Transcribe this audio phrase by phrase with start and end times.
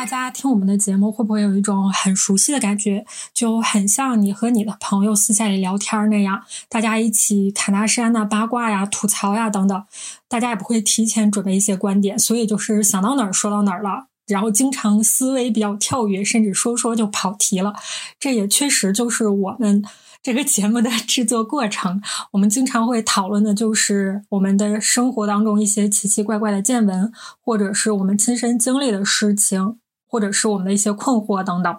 [0.00, 3.04] 大家听我们的节目会不会有一种很熟悉的感觉，
[3.34, 9.84] 就很像你和你的朋友私下里聊天那样，大家一起侃大山呐、八卦呀、吐槽呀等等，
[10.26, 14.06] 大家也不会提前准备一些观点，所以就是想到哪儿说到哪儿了。
[14.26, 17.74] 然后经常思维比较跳跃，甚至说说就跑题了。
[18.18, 19.84] 这也确实就是我们
[20.22, 22.00] 这个节目的制作过程。
[22.30, 27.12] 我们经常会讨论的就是我们的生活当中一些奇奇怪怪的见闻，
[27.44, 29.78] 或者是我们亲身经历的事情，
[30.10, 31.74] 或者是我们的一些困惑等等。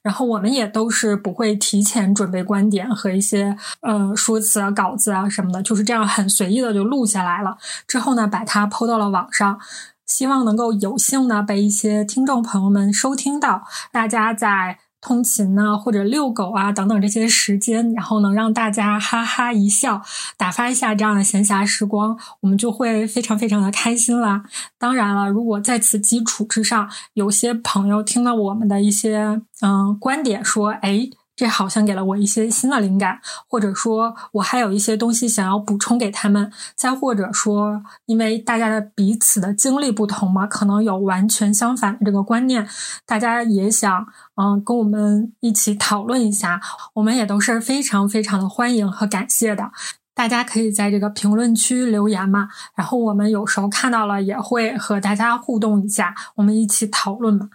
[0.00, 7.58] 然后我们也都是不会提前准备观点和一些呃说辞啊、稿子啊什么的，就是这样很随意的就录下来了。
[7.86, 9.60] 之后呢，把它抛到了网上，
[10.06, 13.64] 希望能够有幸呢被一些听众朋友们收听到。
[13.92, 20.02] 大家在通勤呐、或者遛狗啊等等这些时间，然后能让大家哈哈一笑，
[20.36, 24.42] 打发一下这样的闲暇时光，我们就会非常非常的开心啦。
[24.78, 42.66] 当然了，如果在此基础之上，有些朋友听了我们的一些嗯观点，说，哎，这好像给了我一些新的灵感，或者说我还有一些东西想要补充给他们，再或者说，因为大家的彼此的经历不同嘛，可能有完全相反的这个观念，
[43.04, 44.06] 大家也想
[44.36, 46.58] 嗯跟我们一起讨论一下，
[46.94, 49.70] 我们也都是非常非常的欢迎和感谢的。
[50.14, 57.50] 大家可以在这个评论区留言嘛，然后我们有时候看到了也会和大家互动一下，我们一起讨论嘛。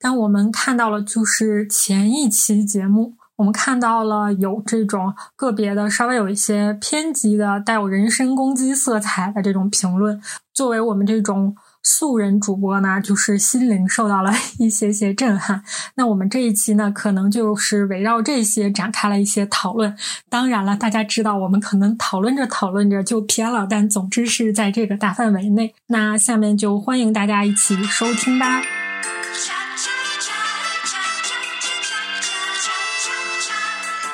[0.00, 10.20] 但我们看到了，就是前一期节目，我们看到了有这种个别的稍微有一些偏激的、带有人身攻击色彩的这种评论。
[10.54, 15.62] 作为我们这种素人主播呢，就是心灵受到了 一些些震撼。
[15.94, 19.96] 那我们这一期呢，可能就是围绕这些展开了一些讨论。
[20.28, 25.74] 当然了，大家知道我们可能讨论着讨论着就偏了，但总之是在这个大范围内。
[25.86, 28.79] 那下面就欢迎大家一起收听吧。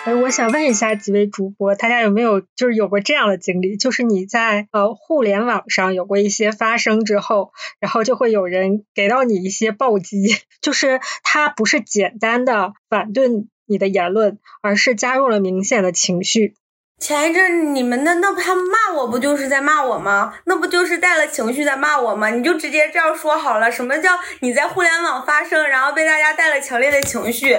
[0.07, 3.77] 哎，我想问一下几位主播，大家有没有就是有过这样的经历？
[3.77, 7.51] 就是你在呃互联网上有过一些发声之后，
[7.81, 13.29] 然后就会有人给到你一些暴击，就是他不是简单的反对
[13.67, 16.55] 你的言论，而是加入了明显的情绪。
[16.99, 20.35] 前一阵你们那那他骂我不就是在骂我吗？
[20.47, 22.31] 那不就是带了情绪在骂我吗？
[22.31, 23.71] 你就直接这样说好了。
[23.71, 27.59] 什么叫你在互联网发声，然后被大家带了强烈的情绪？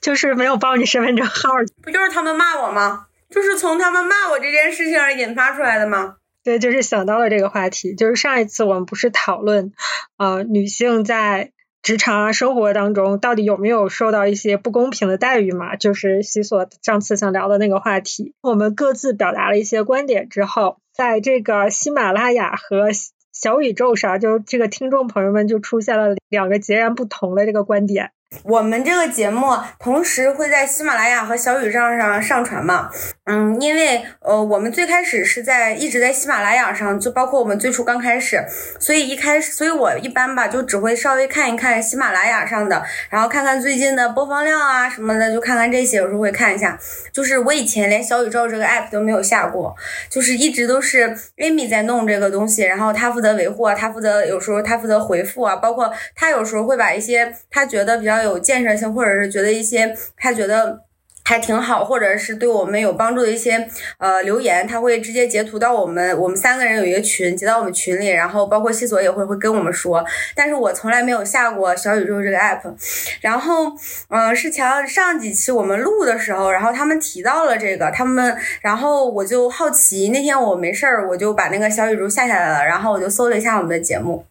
[0.00, 1.50] 就是没有报你身份证号，
[1.82, 3.06] 不就是他们骂我吗？
[3.28, 6.16] 就是从他们骂我这件事情而引发出来的吗？
[6.42, 7.94] 对，就是想到了这个话题。
[7.94, 9.72] 就是上一次我们不是讨论，
[10.16, 11.52] 呃，女性在
[11.82, 15.76] 职场啊、生活当中到底有没有受到一些不公平的待遇嘛？
[15.76, 18.34] 就是西索上次想聊的那个话题。
[18.40, 22.88] 我们各自表达了一些观点之后，在这个喜马拉雅和
[23.32, 28.12] 小宇宙上，就这个听众朋友们就出现了两个截然不同的这个观点。
[28.44, 32.88] 我们这个节目同时会在喜马拉雅和小宇宙上上传嘛？
[33.24, 38.44] 嗯，因为呃，我们最开始是在一直在喜马拉雅上，就包括我们最初刚开始，
[38.78, 46.78] 所以一开始，所以我一般吧就只会稍微看一看喜马拉雅上的，然后看看最近的播放量啊什么的，就看看这些，有时候会看一下。
[47.12, 49.74] 就是我以前连小宇宙这个 app 都没有下过，
[50.08, 60.80] 就是一直都是 Amy 在弄这个东西，然后他负责维护啊，他负责有时候他负责回复啊，包括他有时候会把一些他觉得比较有建设性，或者是觉得一些他觉得。
[61.22, 63.68] 还挺好，或者是对我们有帮助的一些
[63.98, 72.74] 呃留言，他会直接截图到我们我们三个人有一个群，截到我们群里，然后包括西索也会会跟我们说，但是我从来没有下过小宇宙这个 app，
[73.20, 73.70] 然后
[74.08, 84.24] 嗯、是前上几期我们录的时候，然后他们提到了这个，他们然后我就好奇，那天我没事儿，我就把那个小宇宙下下来了，然后我就搜了一下我们的节目。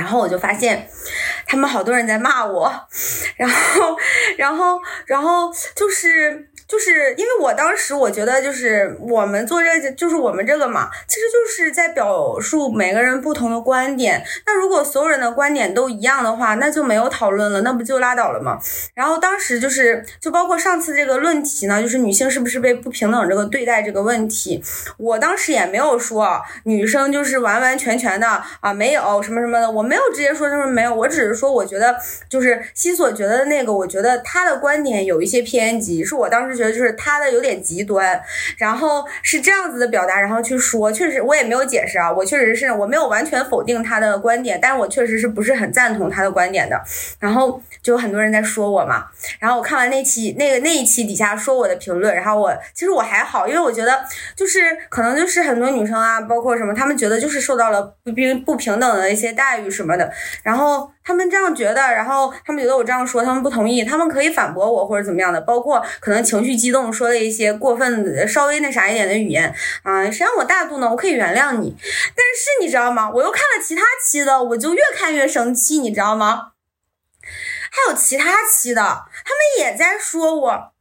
[0.00, 0.88] 然后我就发现，
[1.46, 2.72] 他们好多人在骂我，
[3.36, 3.96] 然后，
[4.38, 6.49] 然后，然后就是。
[6.70, 14.24] 就是因为我当时我觉得，就是我们做这，就是我们这个嘛，其实就是在表述每个人不同的观点。
[14.46, 18.60] 那如果所有人的观点都一样的话，那就没有讨论了，那不就拉倒了吗？
[18.94, 24.62] 然后当时就是，就包括上次这个论题呢，就是女性是不是被不平等这个对待这个问题，
[24.96, 31.96] 我当时也没有说女生就是完完全全的啊没有什么什么的，我没有直接说就是没有，我只是说我觉得
[32.28, 36.59] 就是西所觉得那个，我觉得他的观点有一些偏激，是我当时。
[36.60, 38.20] 觉得就是他的有点极端，
[38.58, 46.78] 然后是这样子的表达，然后去说，确实我也没有解释啊，我确实是我没有完全否定他的观点，但是我确实是不是很赞同他的观点的，
[47.18, 49.06] 然后就有很多人在说我嘛，
[49.38, 54.04] 然后我看完那期那个那一期底下说我的评论，然后我其实我还好，因为我觉得
[54.36, 60.12] 就是可能就是很多女生啊，包括什么，她们觉得就是受到了不平不平等的一些待遇什么的，
[60.42, 60.90] 然后。
[61.02, 70.88] 他们这样觉得，然后他们觉得我这样说，他们不同意，他们可以反驳我或者怎么样的，包括可能情绪激动说了一些过分、稍微那啥一点的语言啊，谁让我大度呢？
[70.88, 73.10] 我可以原谅你，但是你知道吗？
[73.10, 76.52] 我又看了其他期的，我就越看越生气，你知道吗？
[77.70, 80.72] 还有其他期的，他们也在说我。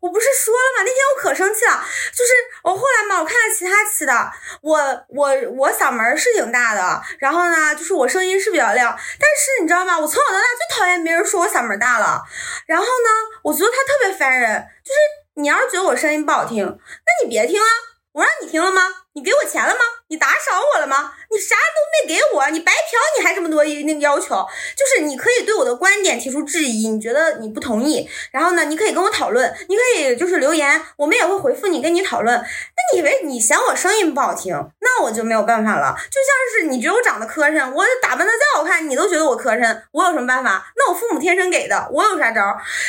[0.00, 0.82] 我不是说了吗？
[0.84, 2.32] 那天我可生气了，就是
[2.64, 4.76] 我后来嘛，我看了其他期的，我
[5.08, 9.96] 我我嗓门是挺大的，然后呢，就是我声音是比较亮，但是你知道吗？
[9.96, 12.20] 我从小到大最讨厌别人说我嗓门大了，
[12.66, 17.66] 然后呢，我觉得他特别烦人，就是你要是觉得我声音不好听，那你别听啊，
[18.12, 18.82] 我让你听了吗？
[19.14, 19.80] 你给我钱了吗？
[20.08, 21.12] 你打赏我了吗？
[21.30, 24.46] 你啥都没给我，你白嫖，你还这么多那个要求？
[24.76, 32.36] 就是你可以对我的观点提出质疑，你觉得你不同意，然后呢，你可以跟我讨论，你可以就是留言，我们也会回复你，跟你讨论。
[32.36, 35.94] 那你以为你嫌我声音不好听，那我就没有办法了。
[35.96, 40.66] 就像是你觉得我长得磕碜，我打扮的再好看，你都觉得我磕碜，我有什么办法？
[40.76, 42.42] 那我父母天生给的，我有啥招？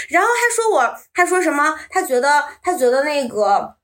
[0.10, 1.80] 然后还说我，还说什么？
[1.90, 3.76] 他觉得他觉得那个。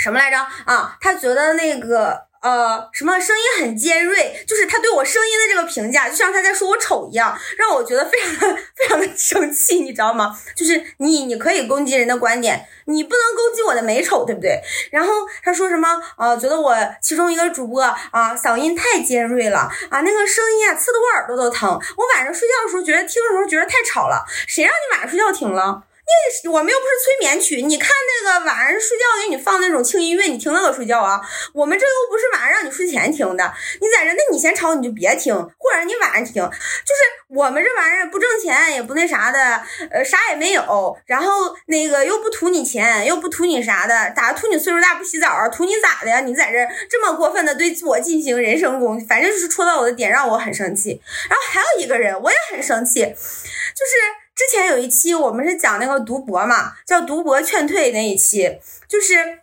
[0.00, 0.96] 什么来着啊？
[1.00, 10.34] 他觉得那个呃什么声音很尖锐，就是他对我声音的这个评价，就像他在说我丑一样，让我觉得非常的非常的生气，你知道吗？
[10.56, 14.58] 就是你你可以攻击人的观点，你不能攻击我的美丑，对不对？
[14.90, 15.12] 然后
[15.44, 25.82] 他说什么呃，觉得我其中一个主播啊嗓音太尖锐了啊，那个声音啊刺得我耳朵都疼，我晚上睡觉的时候觉得听的时候觉得太吵了，谁让你晚上睡觉听了？
[26.10, 27.88] 因为我们又不是催眠曲，你看
[28.24, 31.20] 那个晚上睡觉给你放那种轻音乐，你听那个睡觉啊？
[31.54, 36.34] 我们这又不是晚上让你睡前听的，你在这，那你嫌吵你就别听，或者你晚上听。
[36.34, 45.48] 就是我们这玩意儿不挣钱也不那啥的，呃，啥也没有，然后那个又不图你钱，又不图你啥的，咋图你岁数大不洗澡？
[45.50, 46.20] 图你咋的呀？
[46.20, 46.58] 你在这
[46.88, 51.00] 这么过分的对我进行人身攻击，反正就是戳到我的点，让我很生气。
[51.28, 54.19] 然后还有一个人，我也很生气，就是。
[54.34, 59.40] 之前有一期我们是讲那个读博嘛，叫读博劝退那一期，就是。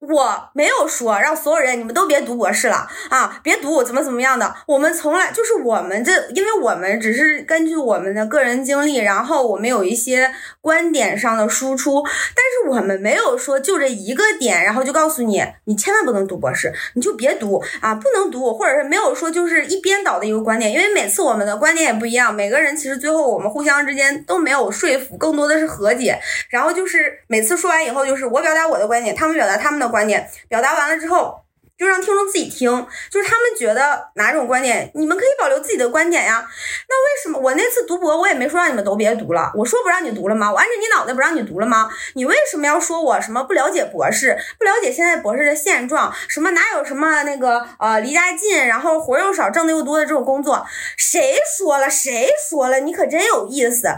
[0.00, 4.54] 我没有说让所有人你们都别读博士了啊，别读怎么怎么样的。
[4.66, 26.20] 我们从来就是我们这，因为我们只是根据我们的个人经历，然后我们有一些观点上的输出，但是我们没有说就这一个点，然后就告诉你你千万不能读博士，你就别读啊，不能读，或者是没有说就是一边倒的一个观点，因为每次我们的观点也不一样，每个人其实最后我们互相之间都没有说服，更多的是和解。
[26.50, 29.85] 然后就是每次说完以后，就是我表达我的观点，他们表达他们的。
[29.88, 31.42] 观点表达完了之后，
[31.78, 36.46] 就让听众自己听，就是他们觉得哪种观点，你们可以保留自己的观点呀。
[36.88, 40.50] 那为什么我那次读博，我也没说让你们都别读了，我说不让你读了吗？
[40.50, 41.90] 我按着你脑袋不让你读了吗？
[42.14, 46.10] 你为什么要说我什么不了解博士，不了解现在博士的现状？
[46.28, 50.64] 什么哪有什么那个呃离家近，然后活又少，挣的又多的这种工作？
[50.96, 51.90] 谁说了？
[51.90, 52.80] 谁说了？
[52.80, 53.88] 你可真有意思。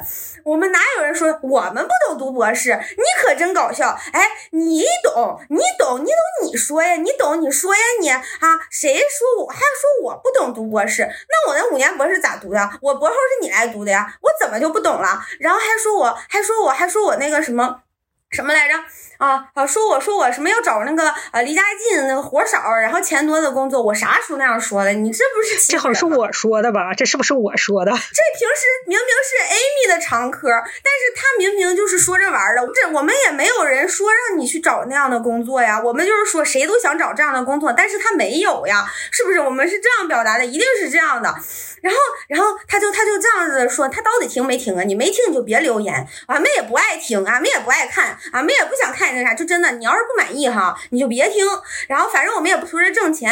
[0.49, 2.71] 我们哪有人说我们不懂读博士？
[2.71, 3.99] 你可真搞笑！
[4.13, 8.23] 哎，你懂，你懂，你懂，你说呀，你懂，你说呀，你啊，
[8.71, 11.03] 谁说我还说我不懂读博士？
[11.03, 12.71] 那我那五年博士咋读的？
[12.81, 15.21] 我博后是你来读的呀，我怎么就不懂了？
[15.39, 17.83] 然后还说我，还说我，还说我那个什么
[18.31, 18.75] 什么来着？
[19.19, 19.67] 啊啊！
[19.67, 24.93] 说我说我什么要找那个呃离家近、那个活少，然后钱多的工作，我啥时候那样说的？
[24.93, 26.95] 你这不是这好像是我说的吧？
[26.95, 27.91] 这是不是我说的？
[27.91, 32.63] 这平时明明是 Amy 的常科，但是他明明就是说着玩的。
[32.75, 35.81] 这我们也没有人说让你去找那样的工作呀。
[35.83, 39.41] 我们就是说谁都想找这样的工作，但是他没有呀，是不是？
[39.41, 41.35] 我们是这样表达的，一定是这样的。
[41.81, 44.83] 然后，然后他就他就这样子说，他到底听没听啊？
[44.83, 48.18] 你没听你就别留言，俺们也不爱听，俺们也不爱看。
[48.33, 51.47] 俺们也不想看你那啥，就真的，你要是不满意哈，你就别听。
[51.89, 53.31] 然后反正我们也不图着挣钱，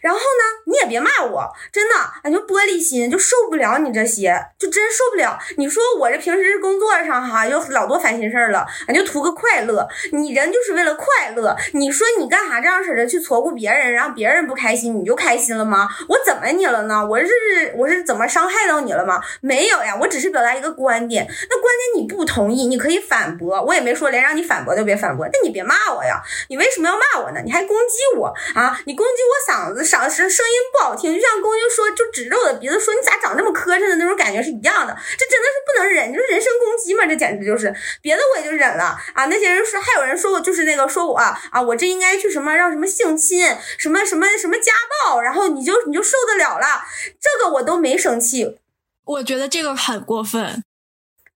[0.00, 5.38] 然后呢，你也别骂我，真的，俺就玻璃心，就受不了你这些，就真受不了。
[5.56, 9.88] 你说我这平时工作上哈有老多烦心事儿了，俺就图个快乐。
[10.12, 15.88] 你人就是为了快乐，你说你干啥这样式的去错过别人，让别人不开心，你就开心了吗？
[16.08, 17.06] 我怎么你了呢？
[17.06, 17.32] 我是
[17.76, 19.20] 我是怎么伤害到你了吗？
[19.40, 21.26] 没有呀，我只是表达一个观点。
[21.26, 25.28] 那观点你不同意，你可以反驳，我也没说连让你反驳就别反驳。
[25.32, 27.40] 但你别骂我呀，你为什么要骂我呢？
[27.44, 28.80] 你还攻击我啊？
[28.86, 34.96] 你攻击我嗓子嗓子声音不好听，就像攻击说就指着我的鼻子说你咋长这么磕碜的那种感觉是一样的。
[35.16, 39.26] 这真的是不能忍，就是人身攻击嘛，这简直就是别的我也就忍了啊。
[39.26, 43.46] 那些人说还有人说我就是那个说我啊，我这应该去什么让什么性侵
[43.78, 44.72] 什么什么什么家
[45.04, 46.82] 暴，然后你就你就受得了了，
[47.20, 48.58] 这个我都没生气。
[49.04, 50.64] 我觉得这个很过分，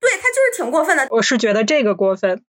[0.00, 1.06] 对他就是挺过分的。
[1.10, 2.42] 我是觉得这个过分，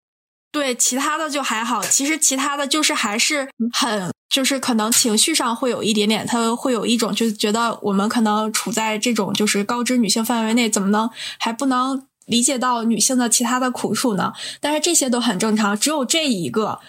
[0.52, 1.82] 对其他的就还好。
[1.82, 14.32] 其实其他的就是还是很，就是可能情绪上会有一点点，他会有一种就是觉得我们可能处在这种就是高知女性范围内，怎么能还不能理解到女性的其他的苦楚呢？
[14.60, 16.80] 但是这些都很正常，只有这一个，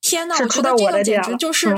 [0.00, 1.76] 天呐，我觉得这个简直就是。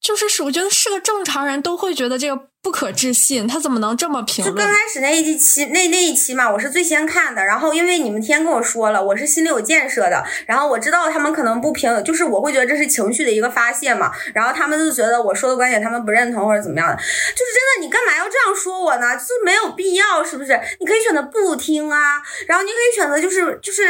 [0.00, 4.54] 就是是，我觉得是个正常人都会觉得这个不可置信，他怎么能这么评论？
[4.54, 19.14] 就刚开始那一期那那一期嘛，我是最先看的，然后因为你们天跟我说了，我是心里有建设的，然后我知道他们可能不评，就是我会觉得这是情绪的一个发泄嘛，然后他们就觉得我说的观点他们不认同或者怎么样的，就是真的，你干嘛要这样说我呢？
[19.16, 20.60] 就是没有必要，是不是？
[20.80, 23.82] 你可以选择不听啊，然后你可以选择就是就是。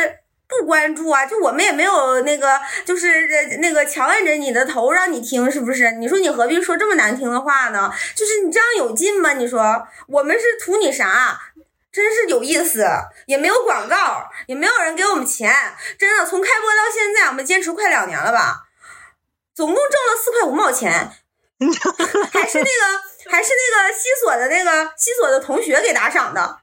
[0.48, 5.92] 不关注啊，就我们也没有那个，就是那个强摁着你的头让你听，是不是？
[5.92, 7.92] 你说你何必说这么难听的话呢？
[8.14, 9.34] 就是你这样有劲吗？
[9.34, 11.38] 你说我们是图你啥？
[11.90, 12.86] 真是有意思，
[13.26, 15.52] 也没有广告，也没有人给我们钱，
[15.98, 18.68] 真的从开播到现在，我们坚持快两年了吧，
[19.54, 20.92] 总共挣了四块五毛钱，
[22.32, 26.57] 还是那个还是那个西索的那个西索的同学给打赏的。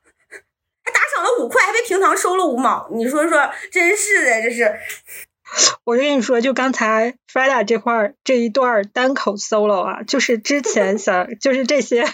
[0.85, 4.79] 还打赏了五块，还被平常收了五毛，你说说，真是的，这是。
[5.83, 12.05] 我跟你说，就刚才 Freda 这块儿这一段单口 solo 啊，就是之前想，就是这些，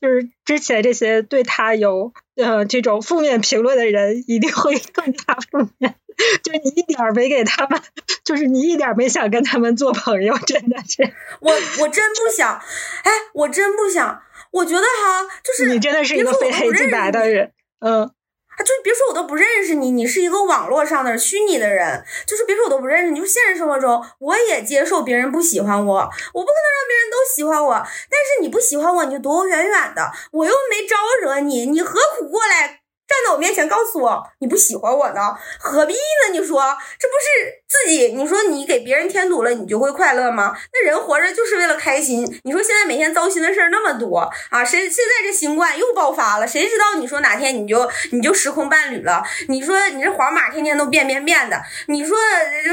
[0.00, 5.94] 就是之前这些对他有呃这种负面评论的人，一定会更加负面。
[6.42, 7.80] 就你一点没给他们，
[8.24, 11.12] 就是你一点没想跟他们做朋友，真的是。
[11.40, 12.60] 我我真不想，
[13.02, 14.22] 哎，我真不想。
[14.52, 17.52] 我觉得哈，就是你真的是一个非黑即白的人。
[17.80, 32.80] 嗯，啊，就别说我都不认识你，你是一个网络上的虚拟的人，就是别说我都不认识你，就现实生活中我也接受别人不喜欢我，我不可能让别人都喜欢我，但是你不喜欢我，你就躲我远远的，我又没招惹你，你何苦过来？
[33.10, 35.36] 站在我面前告诉我你不喜欢我呢？
[35.58, 36.32] 何必呢？
[36.32, 36.62] 你说
[36.96, 38.08] 这不是自己？
[38.08, 40.56] 你说你给别人添堵了，你就会快乐吗？
[40.72, 42.26] 那人活着就是为了开心。
[42.42, 46.48] 你说现在每天糟心的事那么多啊，谁现在这新冠又爆发了？
[46.48, 49.22] 谁知道你说哪天你就你就时空伴侣了？
[49.46, 52.18] 你说你这黄码天天都变变变的，你说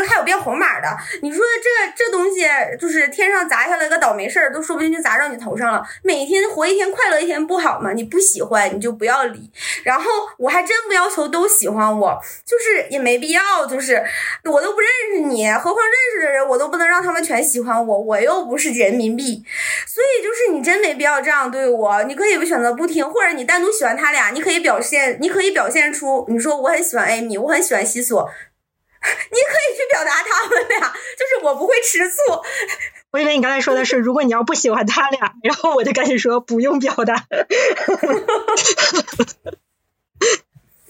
[0.08, 0.88] 还有变红码的？
[1.22, 2.48] 你说这这东西
[2.80, 5.84] 就是天上砸下来个倒霉事儿，都说不定就砸到你头上了。
[6.02, 7.94] 每天活一天快乐一天不好吗？
[7.94, 9.52] 你不喜欢你就不要理，
[9.84, 10.08] 然后。
[10.38, 14.02] 我还真不要求都喜欢我，就是也没必要，就是
[14.46, 19.44] 我都不知认识你，何况认识的人我都不能让他们全喜欢我，我又不是人民币，
[19.86, 22.04] 所以就是你真没必要这样对我。
[22.04, 28.24] 你可以选择不听，或者你单独喜欢他俩，你可以表现，你可以表现出你说我很喜欢艾米，我很喜欢西索，
[29.02, 30.80] 你可以去表达他们俩，
[31.18, 32.16] 就是我不会吃醋。
[33.12, 37.16] 我以为你刚才说的是，如果你要不喜欢他俩，然后我就赶紧说不用表达。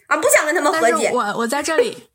[0.08, 1.12] 啊，不想跟他们和解。
[1.13, 2.10] 我我在这里，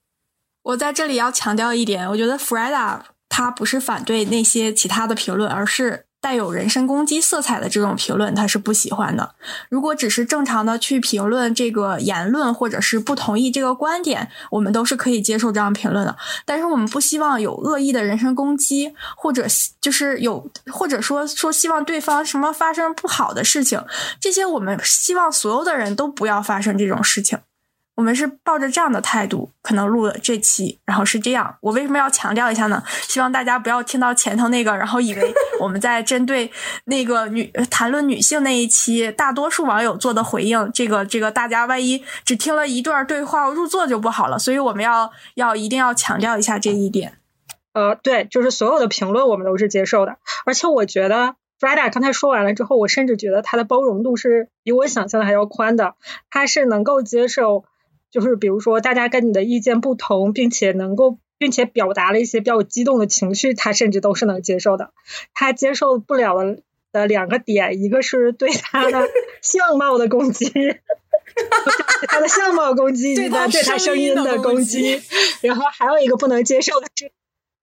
[0.62, 9.34] 我在这里要强调一点，我觉得 Freda 他不是反对那些其他的评论，而是带有人身攻击色彩的这种评论，他是不喜欢的。
[9.68, 16.16] 如果只是正常的去评论这个言论，或者是不同意这个观点，我们都是可以接受这样评论的。
[16.46, 19.46] 但是我们不希望有恶意的人身攻击，或者
[19.80, 23.82] 就是有或者说说希望对方什么发生不好的事情，
[24.20, 27.40] 这些我们希望所有的人都不要发生这种事情。
[27.94, 31.56] 我们是抱着这样的态度，可能录了这期，然后是这样。
[31.60, 32.82] 我为什么要强调一下呢？
[33.02, 36.50] 希望大家不要听到前头那个，然后以为我们在针对
[36.86, 40.70] 那个女谈论女性那一期，大多数网友做的回应。
[40.72, 44.38] 这个这个，大家万一只听了一段对话入座就不好了。
[44.38, 47.18] 所以我们要要一定要强调一下这一点。
[47.74, 55.94] 呃，对，就是所有的评论我们都是接受的，而且我觉得 Freda 刚才说完了之后，我甚至觉得他的包容度是比我想象的还要宽的，
[56.30, 57.64] 他是能够接受。
[58.12, 64.92] 就是比如说大家跟你的意见不同，并且能够并且表达了一些比较激动的情绪，他甚至都是能接受的。
[65.34, 66.58] 他接受不了的
[66.92, 69.08] 的两个点，一个是对他的
[69.42, 70.52] 相貌的攻击。
[72.08, 75.00] 他的相貌攻击，对他对他声音的攻击，
[75.40, 77.10] 然后还有一个不能接受的是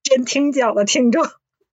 [0.01, 1.24] 真听讲的听众。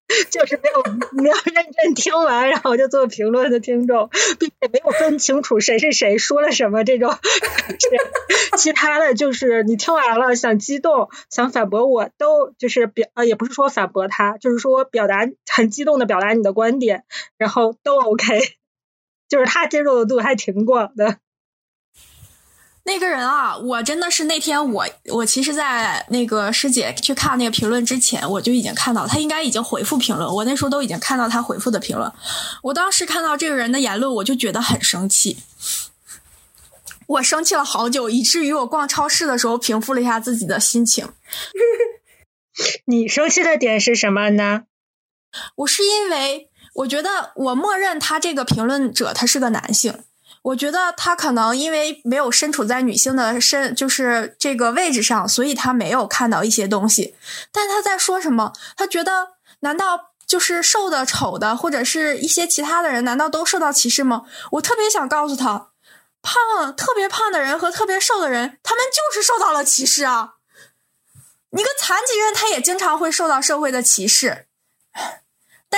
[0.30, 4.08] 就是没有没有认真听完，然后就做评论的听众，
[4.38, 7.12] 并且没有分清楚谁是谁说了什么这种。
[8.56, 17.04] 其他的就是你听完了想激动想反驳我都就是表呃也不是说反驳他，就是说表达很激动的表达你的观点，
[17.36, 18.40] 然后都 OK，
[19.28, 21.18] 就是他接受的度还挺广的。
[22.86, 32.10] 那个人啊，我真的是那天我我其实，在那个师姐去看那个评论之前，我就已经看到他应该已经回复评论，我那时候都已经看到他回复的评论。
[32.62, 35.38] 我当时看到这个人的言论，我就觉得很生气，
[37.08, 41.08] 我生气了好久，以至于我逛超市的时候平复了一下自己的心情。
[42.86, 44.62] 你生气的点是什么呢？
[45.56, 50.04] 我是因为我觉得我默认他这个评论者他是个男性。
[50.46, 57.16] 我觉得他可能因为没有身处在女性的身，就是这个位置上，所以他没有看到一些东西。
[57.50, 58.52] 但他在说什么？
[58.76, 64.22] 他觉得难道就是瘦的、丑的，或者是一些其他的人，难道都受到歧视吗？
[64.52, 65.70] 我特别想告诉他，
[66.22, 70.34] 胖、特别胖的人和特别瘦的人，他们就是受到了歧视啊！
[71.50, 74.46] 一个残疾人，他也经常会受到社会的歧视。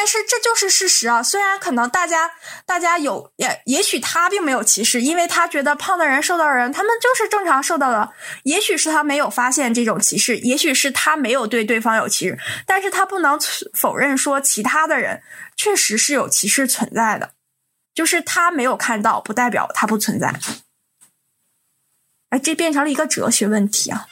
[0.01, 1.21] 但是这就是事实啊！
[1.21, 2.31] 虽然可能大家
[2.65, 8.13] 大家有也也许他并没有歧视，因为他觉得胖的人、瘦的人他们就是正常受到的。
[8.45, 13.37] 也许是他没有发现这种歧视，也许是他没有对对方有歧视，但是他不能
[13.75, 15.21] 否认说其他的人
[15.57, 17.33] 确实是有歧视存在的，
[17.93, 20.33] 就是他没有看到，不代表他不存在。
[22.31, 24.07] 哎，这变成了一个哲学问题啊！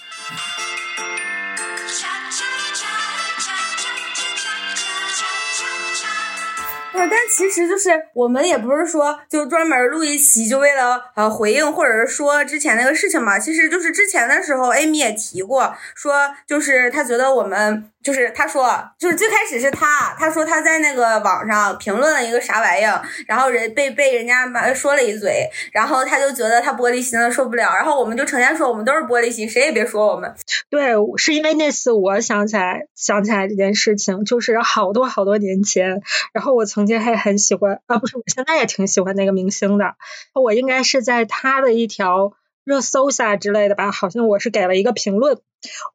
[6.98, 17.90] 但其实就是我们也不是说就专门录一期就为了呃回应或者是说之前那个事情嘛，其实就是之前的时候，Amy 也提过，说就是他觉得我们。
[18.06, 30.32] 就是他说，就是最开始是他，他说他在那个网上评论了一个啥玩意儿，然后人被被人家说了一嘴，然后他就觉得他玻璃心了，受不了，然后我们就成天说我们都是玻璃心，谁也别说我们。
[30.70, 36.00] 对，是因为那次我想起来想起来这件事情，就是好多好多年前，
[36.32, 39.96] 然后我曾经还很喜欢啊，不是，我现在也挺喜欢那个明星的，
[40.32, 42.34] 我应该是在他的一条。
[42.66, 45.38] 热搜下之类的吧，好像我是给了一个评论，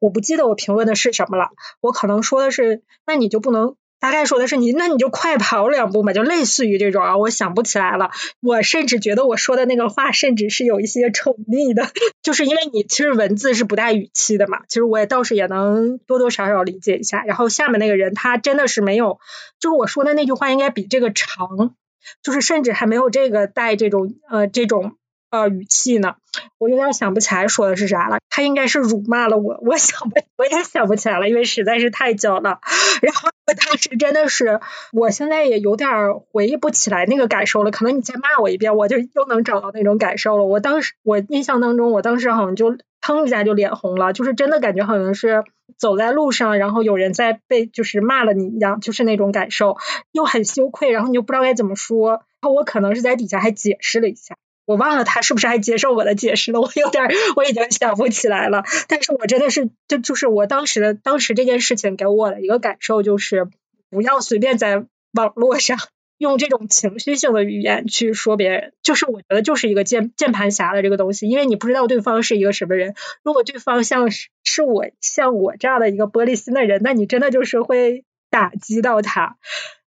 [0.00, 1.50] 我不记得我评论的是什么了。
[1.82, 7.18] 我可能说的是，那你就不能大概说的是你，那你就快跑两步嘛，就类似于这种啊。
[7.18, 8.10] 我想不起来了。
[8.40, 11.90] 我甚至觉得我说的那个话，甚至是有一些宠溺的，
[12.22, 14.62] 就是因为你其实文字是不带语气的嘛。
[14.66, 17.22] 其实我也倒是也能多多少少理解一下。
[17.24, 19.18] 然后下面那个人他真的是没有，
[19.60, 21.74] 就是我说的那句话应该比这个长，
[22.22, 24.96] 就是甚至还没有这个带这种呃这种。
[25.32, 26.16] 呃，语气呢？
[26.58, 28.18] 我有点想不起来说的是啥了。
[28.28, 32.60] 他应该是辱骂了我，我想不，我也想不起来了，因为实在是太久了。
[33.00, 34.60] 然后我当时真的是，
[34.92, 35.88] 我现在也有点
[36.30, 37.70] 回忆不起来那个感受了。
[37.70, 40.44] 可能你再骂我一遍，我就又能找到那种感受了。
[40.44, 45.44] 我当时，我印象当中，我当时好像就腾一下就脸红了，就是真的感觉好像是
[45.78, 49.78] 走在路上，然后有人在被就是骂了你一样，就是那种感受，
[50.12, 52.10] 又很羞愧，然后你就不知道该怎么说。
[52.42, 54.36] 然后我可能是在底下还解释了一下。
[54.72, 57.04] 我忘了他是不是还接受我的解释了，我有点
[57.36, 58.64] 我已经想不起来了。
[58.88, 63.48] 但是我真的是，就就是我当时的当时这件事情给我的一个感受就是，
[63.90, 65.76] 不要随便在网络上
[66.16, 68.72] 用这种情绪性的语言去说别人。
[68.82, 72.94] 就是我觉得就是一个键键盘侠的这个东西，因为你不知道对方是一个什么人。
[73.22, 79.36] 如果对方像是是我像我这样的一个玻璃心的人，那你真的就是会打击到他。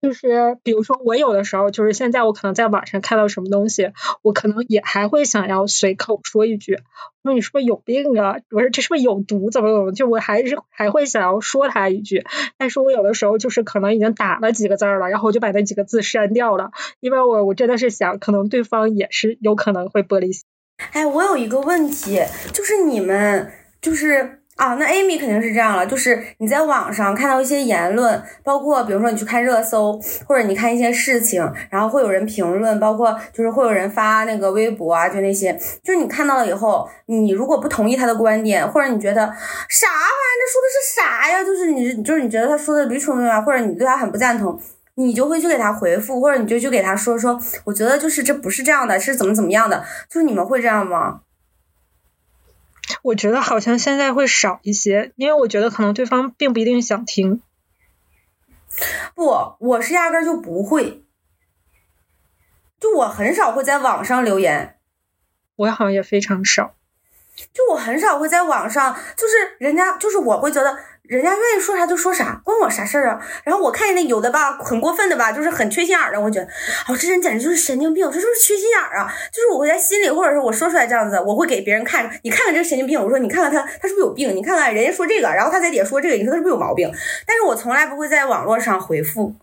[0.03, 8.35] 就是比如说，我有的时候就是现在，我可能在网上看到什么东西，我可能也还会想要随口说一句，我说你是不是有病啊？
[8.51, 9.49] 我说这是不是有毒？
[9.49, 9.91] 怎么怎么？
[9.93, 12.25] 就我还是还会想要说他一句，
[12.57, 20.43] 但是我有的时候就是可能已经打了几个字了，然后我就把那几个字删掉了，因为我我真的是想，可能对方也是有可能会玻璃心。
[20.91, 22.19] 哎，我有一个问题，
[22.51, 23.49] 就是你们
[23.81, 24.42] 就是。
[24.55, 41.43] 啊，那 Amy 肯定是这样了，就是你在网上看到一些言论，包括比如说你去看热搜，或者你看一些事情，然后会有人评论，包括就是会有人发那个微博啊，就那些，就是你看到了以后，你如果不同意他的观点，或者你觉得啥玩意儿，这说的是啥呀？
[41.43, 44.57] 就是你就是你觉得他说的驴虫啊，或者你对他很不赞同，
[44.95, 51.21] 你就会去给他回复，或者你就去给他说说，我觉得就是这不是这样的，是怎么怎么样的，就是你们会这样吗？
[53.03, 57.41] 我觉得好像现在会少一些，因为我觉得可能对方并不一定想听。
[59.13, 61.03] 不，我是压根儿就不会，
[62.79, 64.79] 就我很少会在网上留言，
[65.57, 66.73] 我好像也非常少。
[67.51, 73.19] 就我很少会在网上，就是人家就是我会觉得人家愿意说啥就说啥，关我啥事儿啊？
[73.43, 76.47] 然后我看见那有的吧，很过分的吧，就是很缺心眼儿的，我觉得，
[76.87, 79.13] 哦，这人简直就是神经病，这就是缺心眼儿啊！
[79.31, 84.33] 就是我会在心里，或者是我说出来这样子，我会给别人看，你看看这个神经病，我说你看看他，他是不是有病？
[84.33, 86.89] 你看看人家说这个，然后他在底下说这个，你说他是不是有毛病？
[87.27, 89.35] 但是我从来不会在网络上回复，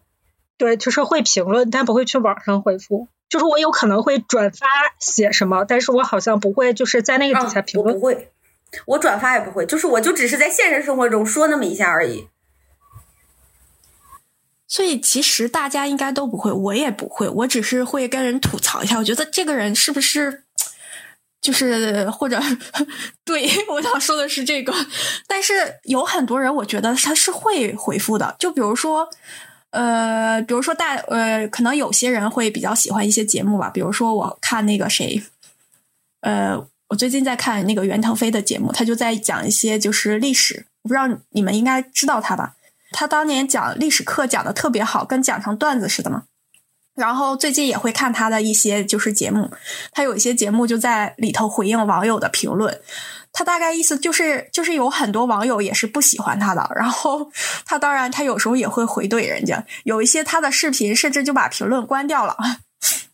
[0.57, 3.09] 对，就是会评论，但不会去网上回复。
[3.29, 4.66] 就是我有可能会转发
[4.99, 7.94] 写什么，但是我好像不会就是在那个底下评论。
[7.94, 8.33] 我不会，
[8.87, 12.29] 我转发也不会，就是我就只是在现实生活中说那么一下而已。
[14.67, 20.45] 所以其实大家应该都不会，我也不会，我只是会跟人吐槽一下，我觉得这个人是不是
[21.41, 22.41] 就是或者
[23.25, 24.73] 对我想说的是这个，
[25.27, 29.09] 但是有很多人我觉得他是会回复的，就比如说。
[29.73, 35.23] 呃，比如说大呃，可能有些人会比较喜欢一些节目吧，比如说我看那个谁，
[36.23, 42.55] 呃，我最近在看那个袁腾飞的节目，他就在讲一些就是历史，我不知道你们应该知道他吧？
[42.90, 46.24] 他当年讲历史课讲的特别好，跟讲成段子似的嘛。
[46.96, 49.53] 然后最近也会看他的一些就是节目，
[49.92, 52.81] 他有一些节目就在里头回应网友的评论。
[53.33, 57.31] 他大概意思就是，就是有很多网友也是不喜欢他的，然后
[57.64, 62.37] 他当然他有时候也会回怼人家，有一些他的视频甚至就把评论关掉了。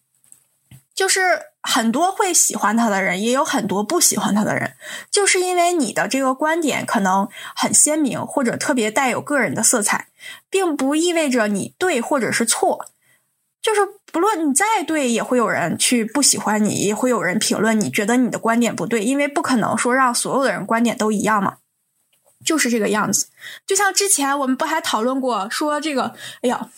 [0.96, 1.20] 就是
[1.66, 4.74] 很多会喜欢他的人，也有很多不喜欢他的人，
[5.10, 10.06] 就是因为你的这个观点可能很鲜明，或者特别带有个人的色彩，
[10.48, 12.86] 并不意味着你对或者是错。
[13.60, 13.80] 就是
[14.12, 21.56] 不论你再对，也会有人去不喜欢你，也会有人评论你觉得你的观点不对，因为不可能说让所有的人观点都一样嘛。
[22.46, 23.26] 就是这个样子，
[23.66, 26.68] 就像之前我们不还讨论过，说这个，哎呀，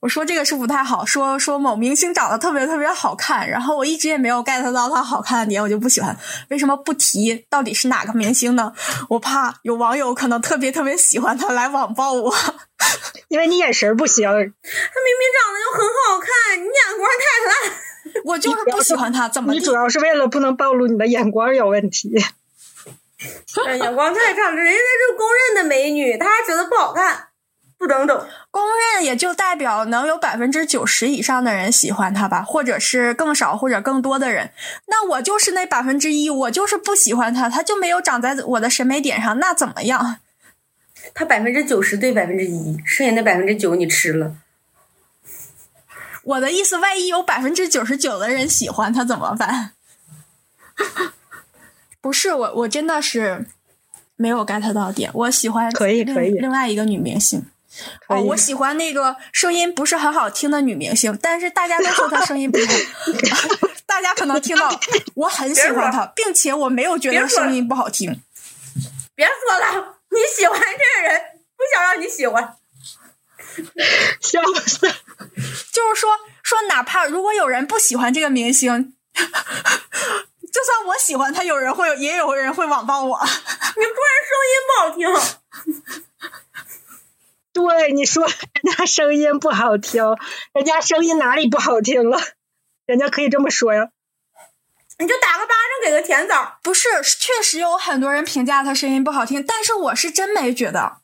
[0.00, 6.14] 我说这个是不太好，说说某明星长得特别特别好看，然后我一直也没有 get 到他好看的点，我就不喜欢。
[6.48, 8.72] 为什么不提到底是哪个明星呢？
[9.08, 12.34] 我怕有网友可能特别特别喜欢他来网暴我，
[13.28, 14.26] 因为你眼神不行。
[14.26, 17.78] 他明明长得就很好看，你眼光太烂。
[18.24, 19.52] 我就是不喜欢他，怎么？
[19.52, 22.10] 你主要是为了不能暴露你的眼光有问题。
[23.78, 27.28] 眼光太差了，人家那是公认的美女，他还觉得不好看，
[27.78, 28.28] 不等等。
[28.50, 34.52] 公认也就代表能有百分之九十以上的人喜欢他吧，或者是更少或者更多的人。
[34.88, 40.18] 那我就是那百分之一，我就是不喜欢他，他就没有长在我的审美点上，那怎么样？
[41.14, 44.36] 他百分之九十对百分之一，剩下那百分之九你吃了。
[46.24, 49.72] 我的意思，万一有百分之九十九的人喜欢他怎么办？
[52.06, 53.44] 不是我，我真的是
[54.14, 55.10] 没有 get 到点。
[55.12, 57.44] 我喜欢可以可以另外一个女明星
[58.06, 63.48] 哦，我喜欢那个声音不是很好听的女明星，但是大家都说她声音不好，
[63.86, 64.70] 大家可能听到
[65.14, 68.22] 我很喜欢她，并且我没有觉得声音不好听。
[69.16, 71.20] 别说了，你喜欢这个人，
[71.56, 72.54] 不想让你喜欢，
[74.22, 74.78] 笑死。
[75.72, 78.92] 就是说说，哪怕如果有人不喜欢这个明星。
[80.56, 83.20] 就算我喜欢他，有人会也有人会网暴我。
[83.20, 85.12] 你不然声音不好听。
[87.52, 90.02] 对，你说人家声音不好听，
[90.54, 92.18] 人家声音哪里不好听了？
[92.86, 93.90] 人家可以这么说呀。
[94.98, 96.58] 你就打个巴掌，给个甜枣。
[96.62, 101.02] 不是，确实有很多人评价他声音不好听，但是我是真没觉得。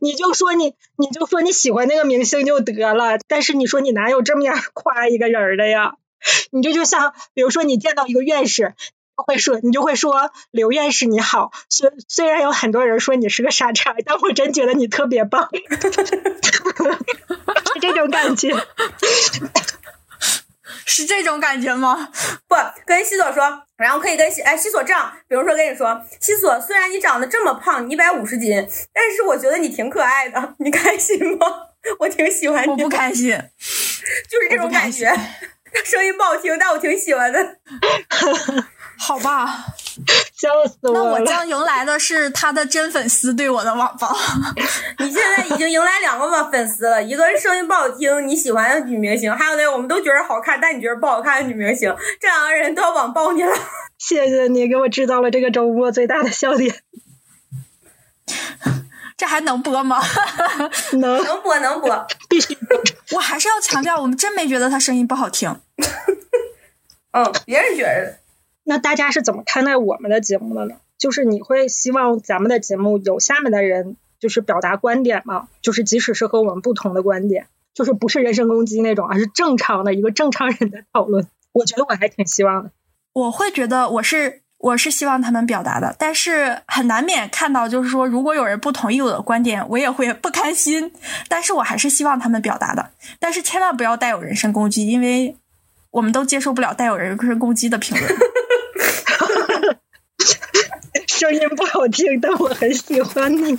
[0.00, 5.96] 你就说你，你就说你喜欢那个明星就得了，但是你说你哪有这么样夸一个人的呀？
[6.52, 8.74] 你这就像，比如说你见到一个院士，
[9.14, 11.52] 会说你就会说刘院士你好。
[11.68, 15.48] 虽虽然有很多人说你是个傻叉，但我真觉得你特别棒，
[17.74, 18.54] 是这种感觉。
[20.86, 22.10] 是这种感觉吗？
[22.46, 22.54] 不，
[22.86, 28.52] 跟西索说，然后可以跟西哎西索这样，比如说跟你说，西索虽然你长得这么胖，你一百五十斤，
[28.92, 31.46] 但是我觉得你挺可爱的，你开心吗？
[31.98, 32.70] 我挺喜欢你。
[32.70, 33.30] 我不开心，
[34.28, 35.10] 就是这种感觉。
[35.84, 37.38] 声音不好听，但我挺喜欢的。
[38.96, 39.64] 好吧，
[40.36, 41.00] 笑死我了。
[41.00, 44.16] 那我将迎来的是他的真粉丝对我的网暴。
[45.00, 53.52] 你现在已经迎来两个网粉丝了，一个是声音不好听你喜欢的女明星，还有那我们都觉得好看但你觉得不好看的女明星，这两个人都要网暴你了。
[53.98, 56.76] 谢谢你给我制造了这个周末最大的笑点。
[59.16, 60.00] 这还能播吗？
[60.92, 62.56] 能能播能播，必须。
[63.12, 65.60] 我还是要强调，我们真没觉得他声音不好听。
[67.12, 68.18] 嗯，别人觉得。
[68.64, 70.76] 那大家是怎么看待我们的节目的呢？
[70.96, 75.48] 就是你会希望咱们的节目有下面的人就是表达观点吗？
[75.60, 81.28] 就是即使是和我们不同的观点，就是不是人身攻击那种，而是正常的一个正常人的讨论。
[81.52, 82.70] 我觉得我还挺希望的。
[83.12, 90.90] 我会觉得我是我是希望他们表达的，但是很难免看到，就是说如果有人不同意我的观点，我也会不开心。
[91.28, 95.36] 但是我还是希望他们表达的，但是千万不要带有人身攻击，因为
[95.90, 98.10] 我们都接受不了带有人身攻击的评论。
[101.08, 103.52] 声音不好听，但我很喜欢你，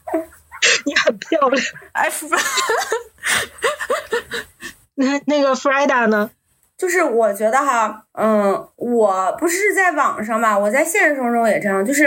[0.86, 1.62] 你很漂亮。
[1.92, 2.26] F，
[4.94, 6.30] 那那个 Frida 呢？
[6.82, 12.02] 就是我觉得哈，嗯，我不是在网上吧，我在现实生活中也这样，就是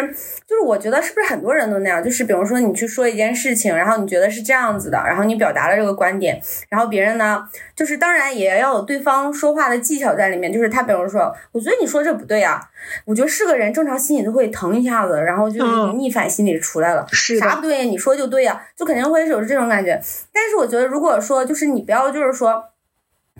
[0.45, 2.03] 就是我觉得是不是很多人都那样？
[2.03, 12.59] 就是比如说你去说一件事情，然后你觉得是这样子的，然后你表达了这个观点，然后别人呢，就是当然也要有对方说话的技巧在里面，就是他比如说，我觉得你说这不对啊，
[13.05, 17.85] 我觉得是个人正常心里都会疼一下子，然后就逆反心理出来了，是啥不对？
[17.85, 20.01] 你说就对呀，就肯定会有这种感觉。
[20.33, 22.61] 但是我觉得如果说就是你不要就是说。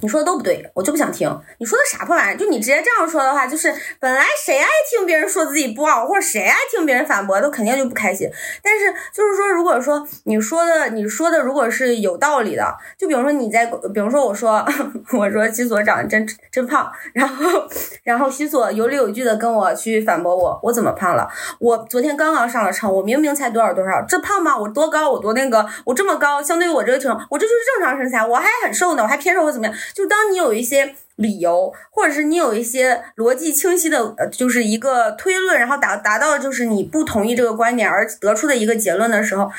[0.02, 1.26] 你说的都不对，我就不想听。
[1.58, 2.38] 你说的啥破玩意儿？
[2.38, 8.30] 就你直接这样说的话，就是本来谁爱听别人说自己不好，或者谁爱听别人反驳，都肯定就不开心。
[8.62, 14.66] 但是就是说，如果说你说的你说的如果是有道理的，就比如说你在，比如说我说
[15.18, 17.66] 我说西索长得真真胖，然后
[18.04, 21.26] 然后西索有理有据的跟我去反驳我，我怎么胖了？
[21.58, 24.58] 我昨天刚刚上了称，我明明才多少多少，这胖吗？
[24.58, 25.10] 我多高？
[25.10, 25.66] 我多那个？
[25.86, 29.76] 我这么高，相对于我这个体重，我这就是正常身材，我还很瘦呢，我还偏瘦我怎么样？
[29.94, 39.50] 就当你有一些理由，或者是你有一些逻辑清晰的，呃，就是一个推论，然后达达到就是你不同意这个观点而得出的一个结论的时候，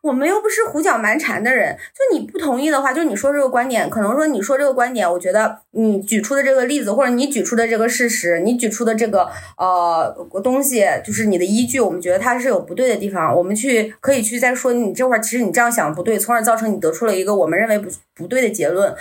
[0.00, 10.10] 我们又不是胡搅蛮缠的人，就你不同意的话，就你说这个观点，可能说你说这个观点，我觉得你举出的这个例子，或者你举出的这个事实，你举出的这个呃
[10.42, 18.94] 东西，就是你的依据，我们觉得它是有不对的地方，我们去可以去再说你这会儿其实你这样想不对，从而造成你得出了一个我们认为不不对的结论。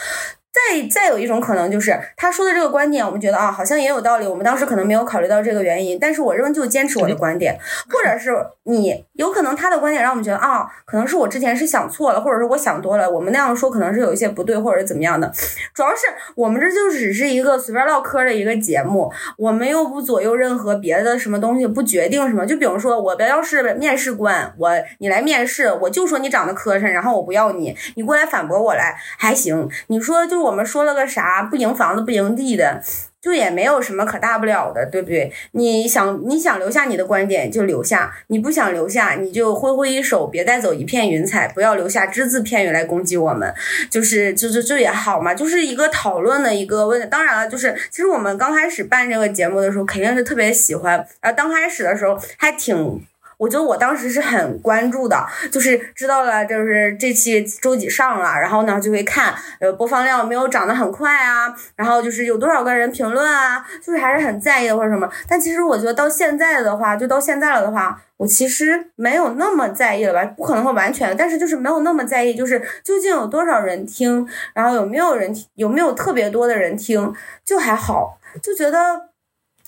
[0.52, 4.28] 再再有一种可能就是他说的这个观点，我们觉得啊，好像也有道理。
[4.28, 7.58] 我们当时可能没有考虑到这个原因，但是我仍旧坚持我的观点，
[7.90, 8.32] 或者是
[8.64, 13.10] 你有可能他的观点让我们觉得啊，可能是我之前是想错了，或者是我想多了。
[13.10, 15.32] 我们那样说可能是有一些不对，或者怎么样的。
[15.74, 16.02] 主要是
[16.36, 22.46] 我们这就只是一个随便唠嗑的一个节目，我们又不左右任何别的什么东西，不决定什么。
[22.46, 29.70] 就比如说，我要是面试官，我你来面试，我就说你长得磕碜，然后我不要你，你过来反驳我来还行。
[29.88, 30.41] 你说就。
[30.42, 31.44] 我们说了个啥？
[31.44, 32.82] 不赢房子不赢地的，
[33.22, 35.32] 就也没有什么可大不了的，对不对？
[35.52, 43.54] 你想你想留下你的观点就留下，你不想留下你就挥挥一手，别带走一片云彩，不要留下只字片语来攻击我们。
[43.90, 47.10] 就是就是这也好嘛，就是一个讨论的一个问。
[47.10, 51.06] 当然了，就是其实我们刚开始办这个节目的时候，肯定是特别喜欢。
[51.20, 53.02] 啊，刚开始的时候还挺。
[53.42, 65.10] 我觉得我当时是很关注的，就是知道了，就是这期周几上了，然后呢就会看，呃，播放量没有涨得很快啊，然后就是有多少个人评论啊，就是还是很在意的或者什么。
[65.28, 77.12] 但其实我觉得到现在的话，就到现在了的话，我其实没有那么在意了吧，不可能会完全，但是就是没有那么在意，就是究竟有多少人听，然后有没有人听有没有特别多的人听，
[77.44, 79.10] 就还好，就觉得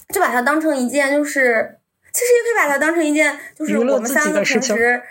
[0.09, 1.79] 就把它当成一件就是。
[2.13, 5.01] 其实也可以把它当成一件，就是我们三个平时，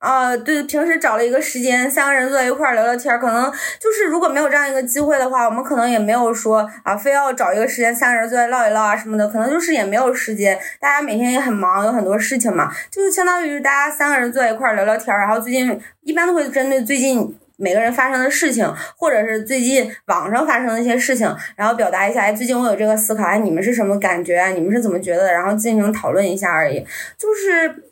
[0.00, 3.18] 啊，对，平时找了一个时间，三个人坐在一块儿聊聊天儿。
[3.20, 9.28] 可能就是如果没有这样一个机会的话，我们可能也没有说啊，非要找一个时间，三个人坐在唠一唠啊什么的。
[9.28, 15.20] 可能就是也没有时间，大家每天也很忙，有很多事情嘛，就是相当于大家三个人坐在一块儿聊聊天儿。
[15.20, 17.38] 然后最近一般都会针对最近。
[17.58, 18.66] 每个人发生的事情，
[18.96, 24.48] 或者是最近网上发生的一些事情，然后表达一下，哎，最近我有这个思考，哎，你们是什么感觉啊？
[24.50, 25.32] 你们是怎么觉得？
[25.32, 26.86] 然后进行讨论一下而已，
[27.18, 27.82] 就是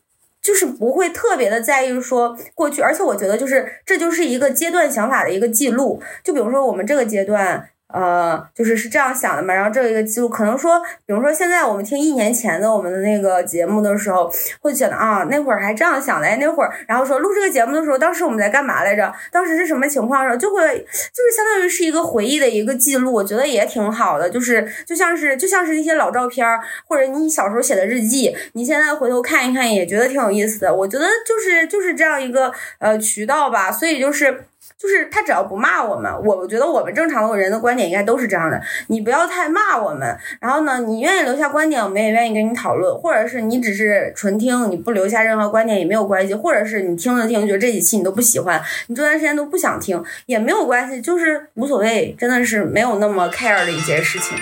[0.40, 7.68] 就是不会特别的在意说过去，而且我觉得就是这就是一个阶段想法的一个记录，就比如说我们这个阶段。
[7.88, 19.12] 呃，就是是这样想的嘛，然后这一个记录，可能说，比如说现在我们听一年前的我们的那个节目的时候，会觉得啊，那会儿还这样想的，那会儿，然后说录这个节目的时候，当时我们在干嘛来着？
[19.30, 20.24] 当时是什么情况？
[20.24, 26.44] 时候就会就是相当于是一个回忆的一个记录，我觉得也挺好的，就是就像是就像是一些老照片，
[26.88, 30.74] 或者你小时候写的日记，你现在回头看一看，也觉得挺有意思的。
[30.74, 34.46] 我觉得就是就是这样一个呃渠道吧，所以就是。
[34.78, 54.36] 就是他只要不骂我们，我觉得我们正常的人的观点应该都是这样的，你不要太骂我们，然后呢，你愿意留下观点，我们也愿意跟你讨论，或者是你只是纯听，你不留下任何观点也没有关系，或者是你听了听，觉得这几期你都不喜欢，你这段时间都不想听，也没有关系，就是无所谓，真的是没有那么 care 的一件事情。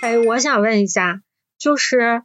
[0.00, 1.20] 哎，我想问一下，
[1.58, 2.22] 就是。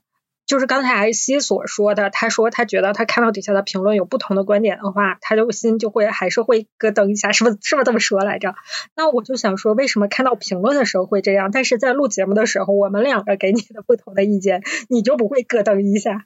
[0.48, 8.56] 就是刚才艾希所说的，他说他觉得他看到底下的评论有不同的观点的话，他就心就会还是会咯噔一下，是不是是不是这么说来着？
[8.96, 16.26] 那我就想说，为什么看到评论的时候会这样，但是在录节目的时候，我们两个给你的不同的意见，你就不会咯噔一下？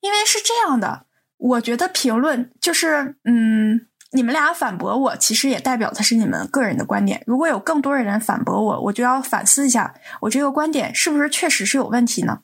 [0.00, 1.06] 因为是这样的，
[1.38, 7.22] 我觉得评论就是，嗯，你们俩反驳我，其实也代表的是你们个人的观点。
[7.26, 12.40] 如果有更多的人反驳我，我就要反思一下，我这个观点是不是确实是有问题呢？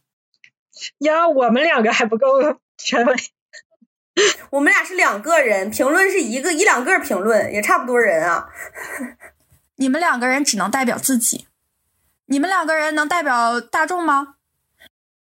[0.98, 3.14] 呀，我们两个还不够权威。
[4.50, 8.48] 我们俩是两个人，评论是一个一两个评论，也差不多人啊。
[9.76, 11.46] 你们两个人只能代表自己，
[12.26, 14.36] 你们两个人能代表大众吗？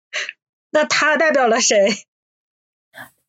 [0.70, 2.06] 那他代表了谁？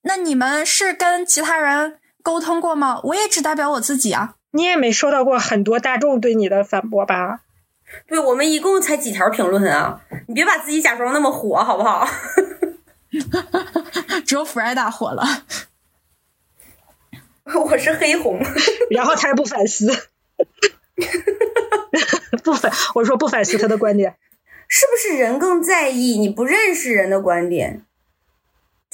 [0.02, 3.00] 那你们是跟其他人沟通过吗？
[3.06, 4.36] 我也只代表我自己啊。
[4.52, 7.42] 你也没收到过很多大众对你的反驳吧？
[8.08, 10.02] 对我们一共才几条评论啊！
[10.28, 12.08] 你别把自己假装那么火，好不好？
[14.26, 15.24] 只有弗莱达火了。
[17.54, 18.40] 我是黑红，
[18.90, 19.88] 然后他还不反思，
[22.44, 24.16] 不反，我说不反思他的观点。
[24.68, 27.86] 是不是人更在意你不认识人的观点？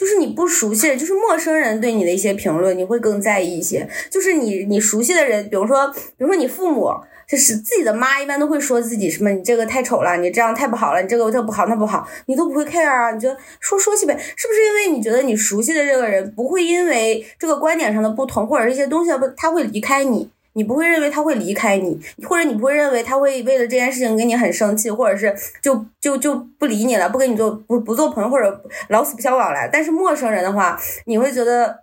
[0.02, 3.88] 就是你不熟悉，就是陌生人对你的一些评论，你会更在意一些。
[4.10, 6.90] 就是你你熟悉的人，比如说比如说你父母，
[7.28, 13.12] 就是自己的妈，一般都会说自己什么你这个太丑了，你这样太不好了，你这个这不好那不好，你都不会 care 啊？
[13.12, 14.18] 你就说说去呗？
[14.36, 20.32] 是不是因为你觉得你熟悉的这个人不会因为这个观点上的不同或者一些东西，他会离开你？
[20.54, 29.70] 你不会认为他会离开你，或者你不会认为他会为了这件事情跟你很生气，或者是就就就不理你了，不跟你做不不做朋友，或者老死不相往来。
[29.72, 31.80] 但是陌生人的话，你会觉得，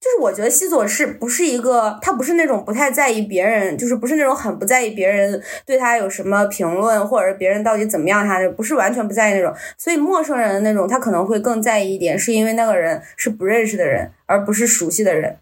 [0.00, 9.52] 就是我觉得西索是不是一个，他不是那种不太在意别人，就是不是那种很不在意别人对他有什么评论，或者是别人到底怎么样他，不是完全不在意那种。
[9.76, 15.36] 所以陌生人的那种，他可能会更在意一点，是因为那个人是不认识的人，而不是熟悉的人。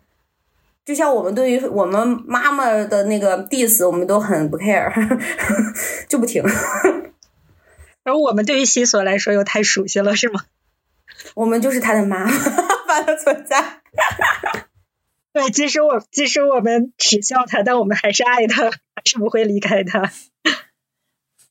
[0.86, 4.92] 就像我们对于我们妈妈的那个 diss，我们都很不 care，
[6.08, 6.44] 就不听。
[8.04, 10.44] 而我们对于西索来说又太熟悉了，是吗？
[11.34, 12.30] 我们就是他的妈妈
[12.86, 13.80] 般的存在。
[15.32, 20.12] 对，即使我即使我们耻笑他，但我们还是爱他，还是不会离开他。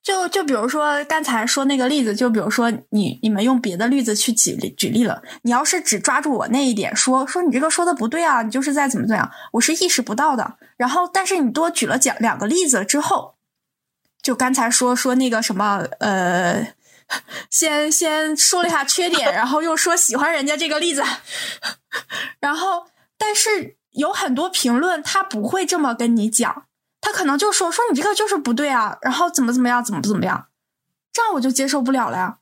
[0.06, 10.60] 就就比如说刚才说那个例子，就比如说你你们用别的例子去举例举例了，你要是只抓住我那一点说说你这个说的不对啊，你就是在怎么怎么样，我是意识不到的。
[10.78, 13.34] 然后但是你多举了讲两个例子之后，
[14.22, 16.76] 就刚才说说那个什么呃，
[17.50, 21.04] 先先说了一下缺点，然后又说喜欢人家这个例子，
[22.40, 22.86] 然后
[23.18, 26.66] 但是有很多评论他不会这么跟你讲。
[27.06, 30.48] 他可能就说说你这个就是不对啊，然后怎么怎么样，怎么怎么样，
[31.14, 32.40] 这样我就接受不了了呀。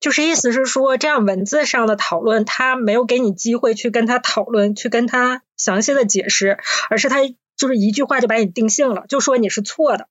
[0.00, 6.58] 就是意思是说，这样文字上的讨论，他没有给你机会去跟他讨论，去跟他详细的解释，
[6.90, 7.20] 而是他
[7.56, 10.08] 就是一句话就把你定性了，就说你是错的。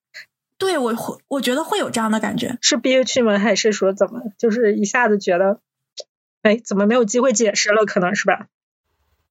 [0.57, 3.37] 对我会，我觉得会有这样的感觉，是憋屈吗？
[3.37, 5.59] 还是说怎么，就是一下子觉得，
[6.41, 7.85] 哎，怎么没有机会解释了？
[7.85, 8.47] 可能是吧。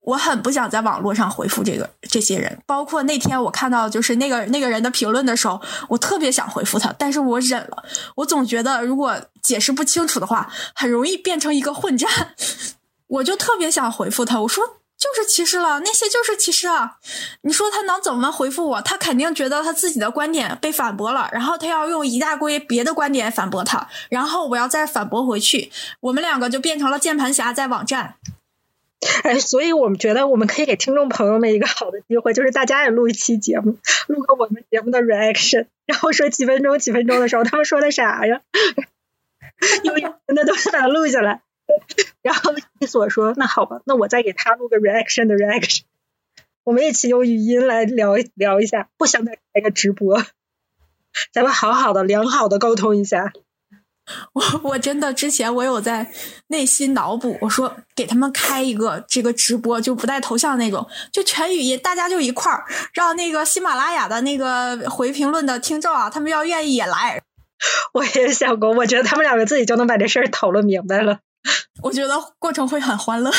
[0.00, 7.84] 我很不想在网络上回复这个这些人，包括那天我看到就是那个那个人的评论的时候，我特别想回复他，但是我忍了。
[8.16, 12.10] 我总觉得如果解释不清楚的话，很容易变成一个混战。
[13.08, 14.64] 我就特别想回复他，我说
[14.98, 16.96] 就是歧视了，那些就是歧视啊！
[17.42, 18.82] 你说他能怎么回复我？
[18.82, 28.16] 他肯定觉得他自己的观点被反驳了，然后他要用一大堆别的观点反驳他，然后我要再反驳回去，我们两个就变成了键盘侠在网站。
[29.22, 38.40] 哎，所以我们觉得我们可以给听众朋友们一个好的机会，就是大家也录一期节目，录个我们节目的 reaction，然后说几分钟几分钟的时候他们说的啥呀？
[39.84, 41.42] 因为那都把它录下来，
[42.22, 45.82] 然后一所说那好吧，那我再给他录个 reaction 的 reaction，
[46.64, 50.24] 我们一起用语音来聊聊一下，不想再开个直播，
[51.32, 53.32] 咱们好好的良好的沟通一下。
[54.32, 56.10] 我我真的之前我有在
[56.48, 67.22] 内心脑补，我说给他们开一个这个直播，就不带头像那种，就全语音，大家就一块儿，让那个喜马拉雅的那个回评论的听众啊，他们要愿意也来。
[67.92, 71.18] 我也想过，我觉得他们两个自己就能把这事儿讨论明白了。
[71.82, 73.32] 我觉得过程会很欢乐。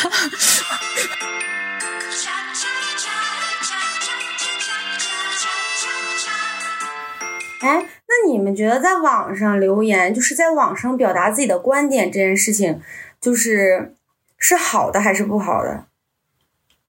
[7.62, 12.82] 哎，那你们觉得在网上留言，就是在网上表达自己的观点这件事情，
[13.22, 13.96] 就是
[14.38, 15.86] 是好的还是不好的？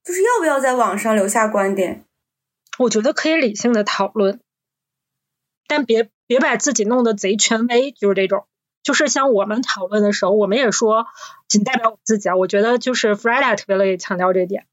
[0.03, 2.05] 就是要不要在网上留下观点？
[2.79, 4.41] 我觉得可以理性的讨论，
[5.69, 8.47] 但别别把自己弄得贼权威，就是这种。
[8.83, 11.07] 就是像我们讨论的时候，我们也说
[11.49, 12.37] 仅代表我自己啊。
[12.37, 14.65] 我觉得就是 f r e d a 特别乐意强调这点，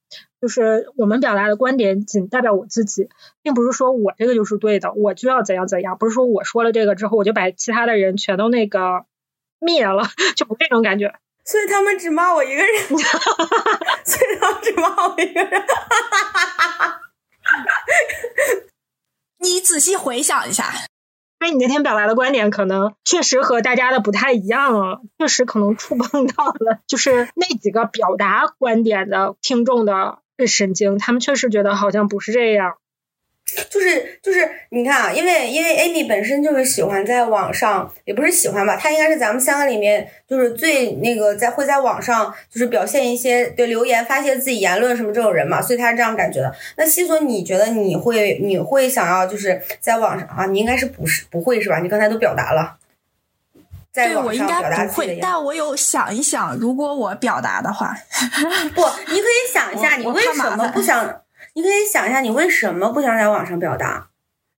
[0.41, 3.09] 就是我们表达的观点仅代表我自己，
[3.41, 9.05] 并不是说我这个就是对的，我就要怎样怎样，不是说我说了这个之后，我就把其他的人全都那个
[9.59, 10.03] 灭了，
[10.35, 11.13] 就不这种感觉。
[11.43, 13.01] 所以他们只骂我一个人， 所以
[14.39, 15.63] 他们只骂我一个人。
[19.39, 20.73] 你仔细回想一下。
[21.39, 32.75] 因为你那天表达的观点可能确实和大家的不太一样啊，确实可能触碰到了就是那几个表达观点的听众的神经，他们确实觉得好像不是这样。
[33.69, 46.53] 就是就是，你看啊，因为因为 Amy 本身就是喜欢在网上，也不是喜欢吧，她应该是咱们三个里面就是最那个在会在网上就是表现一些对留言发泄自己言论什么这种人嘛，所以她是这样感觉的。
[46.75, 50.45] 那西索，你觉得你会你会想要就是在网上啊？
[50.45, 51.79] 你应该是不是不会是吧？
[51.79, 52.75] 你刚才都表达了，
[53.93, 55.19] 在网上表达自己的。
[55.21, 57.95] 但我有想一想，如果我表达的话，
[58.75, 61.21] 不，你可以想一下，你为什么不想？
[61.57, 64.09] 你可以想一下，你为什么不想在网上表达？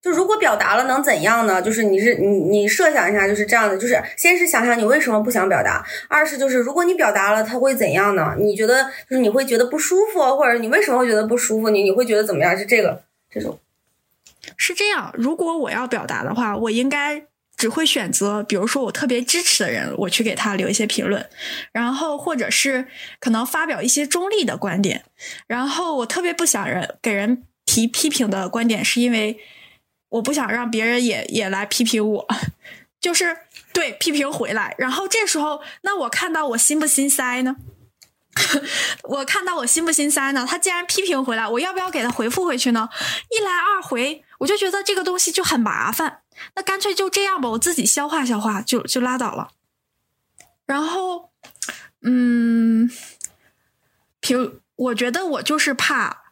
[0.02, 1.62] 就如果表达了能怎样呢？
[1.62, 8.36] 就是你是你你设想一下，就是这样的，就是先是想想你为什么不想表达，二是就是如果你表达了，他会怎样呢？
[8.38, 11.70] 你觉得就是你会觉得不舒服，或者你为什么会觉得不舒服？
[11.70, 12.58] 你你会觉得怎么样？
[12.58, 13.58] 是这个这种？
[14.58, 17.24] 是这样，如果我要表达的话，我应该。
[17.60, 21.30] 只会选择，比如说我特别支持的人，我去给他留一些评论，
[21.74, 22.88] 然后或者是
[23.20, 25.04] 可能发表一些中立的观点，
[25.46, 29.38] 然后我特别不想人给人提批评的观点，是因为
[30.08, 32.28] 我不想让别人也也来批评我，
[33.02, 33.36] 就是
[33.74, 37.58] 对批评回来，然后这时候那我看到我心不心塞呢？
[39.04, 40.46] 我看到我心不心塞呢？
[40.48, 42.88] 他既然批评回来，我要不要给他回复回去呢？
[43.30, 46.20] 一来二回，我就觉得这个东西就很麻烦。
[46.56, 49.50] 那干脆就这样吧，我自己消化消化就就拉倒了。
[50.66, 51.32] 然后，
[52.02, 52.90] 嗯，
[54.20, 56.24] 平，我觉得我就是怕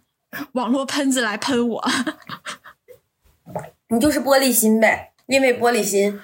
[0.54, 1.92] 网络喷子来喷我。
[3.90, 6.20] 你就是玻璃心呗，因为玻璃心。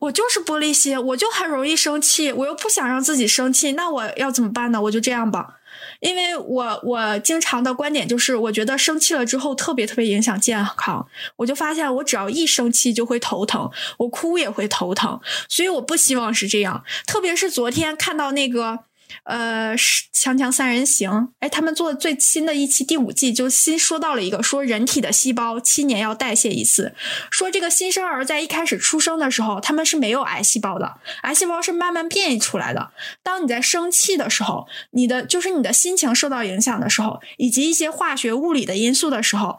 [0.00, 4.82] 我就是玻璃心，我就很容易生气，我又不想让自己生气，那我要怎么办呢？
[4.82, 5.60] 我就这样吧。
[6.02, 11.06] 因为我我经常的观点就是，我觉得生气了之后特别特别影响健康。
[11.36, 16.84] 我就发现我只要一生气就会头疼，我哭也会头疼，所以我不希望是这样。
[17.06, 18.80] 特别是昨天看到那个。
[19.24, 26.94] 呃，锵锵三人行，哎，他们做的最新的一期第五季就新说到了一个，说人体的细胞七年要代谢一次，
[27.30, 32.92] 说这个新生儿在一开始出生的时候，他们是没有癌细胞的，癌细胞是慢慢变异出来的。
[33.22, 39.58] 当你在生气的时候，你的就是你的心情受到影响的时候，以及一些化学物理的因素的时候，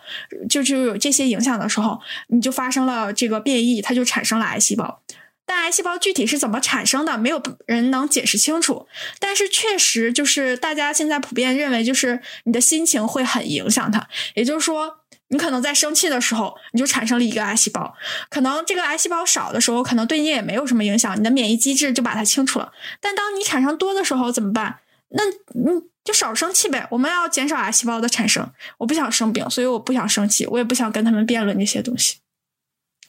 [0.50, 5.02] 就就有这些影响的时候，你就发生了这个变异，它就产生了癌细胞。
[5.46, 8.88] 但癌细胞具体是怎么产生的，没有人能解释清楚。
[9.20, 14.08] 但是确实，就是大家现在普遍认为，就是你的心情会很影响它。
[14.36, 17.94] 也就是说，你可能在生气的时候，你就产生了一个癌细胞。
[18.30, 22.72] 可能这个癌细胞少的时候，可能对你也没有什么影响，你的免疫机制就把它清除了。
[23.02, 24.80] 但当你产生多的时候怎么办？
[25.16, 26.88] 那你就少生气呗。
[26.90, 28.50] 我们要减少癌细胞的产生。
[28.80, 32.16] 我不想生病，所以我不想生气，我也不想跟他们辩论这些东西。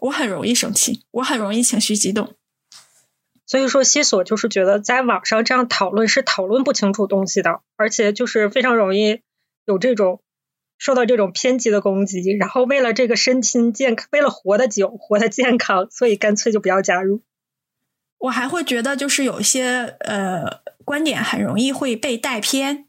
[0.05, 2.34] 我很容易生气，我很容易情绪激动，
[3.46, 9.22] 所以说西索就是觉得在网上这样讨论是讨论不清楚东西的，而且就是非常容易
[9.64, 10.20] 有这种
[10.76, 17.22] 受到这种偏激的攻击，然后为了这个身心健康，为了活得久、活得健康，所以干脆就不要加入。
[18.18, 22.84] 我还会觉得就是有些呃观点很容易会被带偏，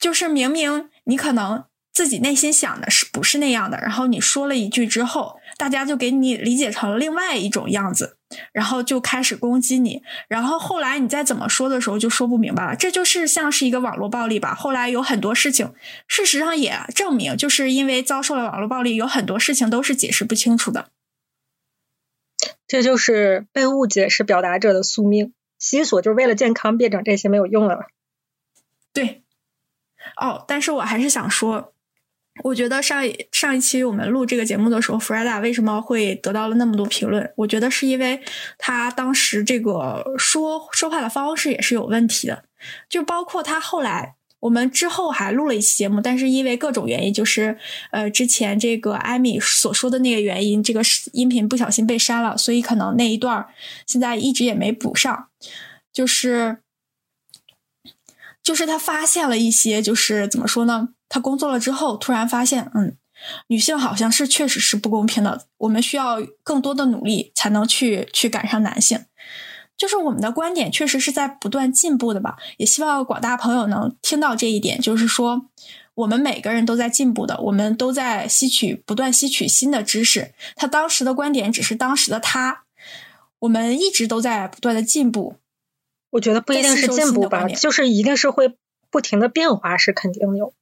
[0.00, 5.38] 就是明明你可能自己内心想的是不是那样的，然后你说了一句之后。
[5.58, 8.16] 大家就给你理解成了另外一种样子，
[8.52, 14.54] 然后就开始攻击你，然后后来你再怎么说的时候就说不明白了，这就是像是一个网络暴力吧。
[14.54, 15.74] 后来有很多事情，
[16.06, 20.90] 事实上也证明，就是因为遭受了网络暴力，有很多事情都是解释不清楚的。
[22.68, 25.34] 这就是被误解是表达者的宿命。
[25.58, 27.86] 西索就是为了健康，别整这些没有用的了。
[28.92, 29.24] 对，
[30.16, 31.74] 哦，但是我还是想说。
[32.44, 37.32] 我觉得上一上一期我们录这个节目的时候，弗莱达为什么会得到了那么多评论？
[37.36, 38.20] 我觉得是因为
[38.56, 42.44] 他当时这个说说话的方式也是有问题的，
[42.88, 47.58] 就包括他后来我们之后还录了一期节目，但是因为各种原因，就是
[47.90, 50.80] 呃之前这个艾米所说的那个原因，这个
[51.12, 53.46] 音频不小心被删了，所以可能那一段
[53.86, 55.28] 现在一直也没补上，
[55.92, 56.58] 就是
[58.42, 60.90] 就是他发现了一些，就是怎么说呢？
[61.08, 62.96] 他工作了之后，突然发现，嗯，
[63.48, 69.04] 女性好像是确实是不公平的，我们需要更多的努力才能去去赶上男性。
[69.76, 75.46] 就是我们的观点确实是在不断进步的吧，也希望广大朋友能听到这一点，就是说
[75.94, 80.32] 我们每个人都在进步的，我们都在吸取不断吸取新的知识。
[80.56, 82.64] 他当时的观点只是当时的他，
[83.38, 85.36] 我们一直都在不断的进步。
[86.10, 88.56] 我觉得不一定是进步吧，就是一定是会
[88.90, 90.54] 不停的变化，是肯定有，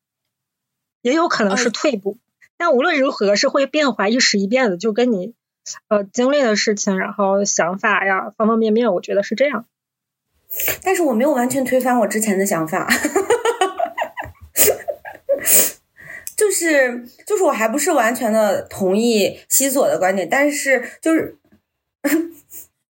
[1.11, 2.19] 也有可能是退步。
[2.57, 5.35] 但无论如何是会变化，一时一变的，就跟你。
[5.89, 9.67] 呃，经历的事情，然后想法呀，方方面面，我觉得是这样。
[10.83, 12.89] 但是我没有完全推翻我之前的想法，
[16.37, 21.37] 就是就是我还不是完全的同意西索的观点，但是就是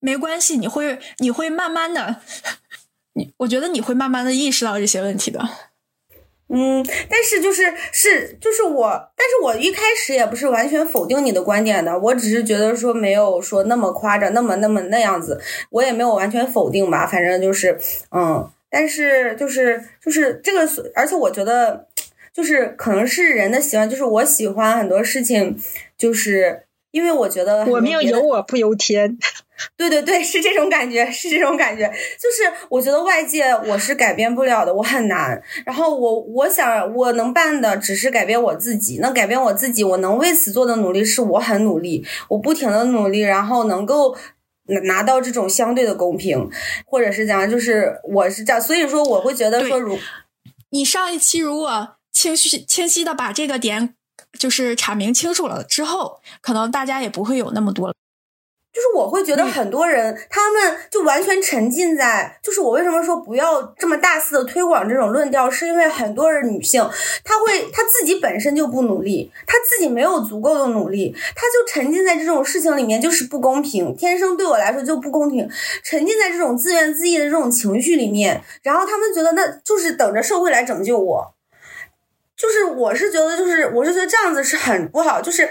[0.00, 2.20] 没关系，你会你会慢慢的，
[3.14, 5.40] 你我觉得你会慢慢的意识到这些问题的。
[6.48, 15.40] 嗯，但是就是是就是我，但是我一开始也不是完全否定你的观点的，我只是觉得说没有说那么夸张，那么那么那样子，
[15.70, 17.76] 我也没有完全否定吧，反正就是
[18.12, 20.60] 嗯，但是就是就是这个，
[20.94, 21.88] 而且我觉得
[22.32, 25.58] 就是可能是人的习惯，就是我喜欢很多事情，
[25.98, 29.18] 就是因为我觉得我命由我不由天。
[29.76, 35.42] 对对对，是这种感觉，是这种感觉，就是我觉得外界我是改变不了的，我很难。
[35.64, 44.16] 然后我我想我能办的只是改变我自己，那改变我自己，我能为此做的努力是我很努力，我不停的努力，然后能够
[44.66, 46.50] 拿拿到这种相对的公平，
[46.84, 49.98] 或者是讲就是我是这样，所以说我会觉得说，如
[50.70, 53.94] 你上一期如果清晰清晰的把这个点
[54.38, 57.94] 就是阐明清楚了之后，可能大家也不会有那么多。
[58.76, 66.86] 就是我会觉得很多人，他们就完全沉浸在，就是我为什么说不要这么大肆的推广这种论调，是因为很多人女性，
[67.24, 75.48] 她会她自己本身就不努力，她自己没有足够的努力，她就沉浸在这种事情里面，就是不公平，天生对我来说就不公平，
[75.82, 81.34] 沉浸在这种自怨自艾的这种情绪里面，然后他们觉得那就是等着社会来拯救我，
[82.36, 85.48] 就是我是觉得就是我是觉得这样子是很不好，就是。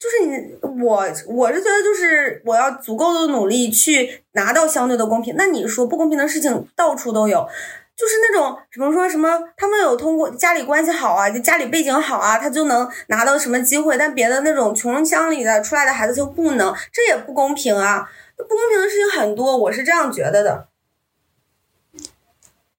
[0.00, 5.34] 就是你我我是觉得就是我要足够的努力去拿到相对的公平。
[5.36, 7.46] 那你说不公平的事情到处都有，
[7.94, 18.10] 就是那种什么说什么他们有通过家里关系好啊，就家里背景好啊，他就能拿到什么机会，但别的那种穷乡里的出来的孩子就不能，这也不公平啊！
[18.38, 20.68] 不公平的事情很多，我是这样觉得的。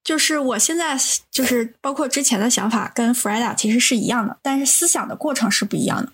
[0.03, 0.97] 就是我现在
[1.29, 6.11] 就是包括之前的想法跟弗莱达其实是一样的，但是思想的过程是不一样的。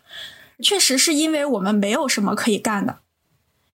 [0.63, 2.97] 确实是因为我们没有什么可以干的，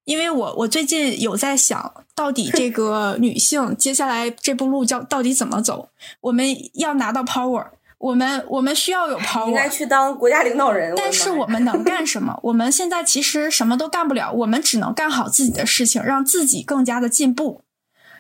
[0.04, 5.90] 因为我我最近有在想，到底这个 女性接下来这步路叫到底怎么走？
[6.22, 7.68] 我们要拿到 power，
[8.00, 10.94] 我们我们需要有 power， 应该去当国家领导人。
[10.98, 12.38] 但是我们能干什么？
[12.44, 17.62] 我们现在其实什么都干不了，我们只能干好自己的事情，让自己更加的进步。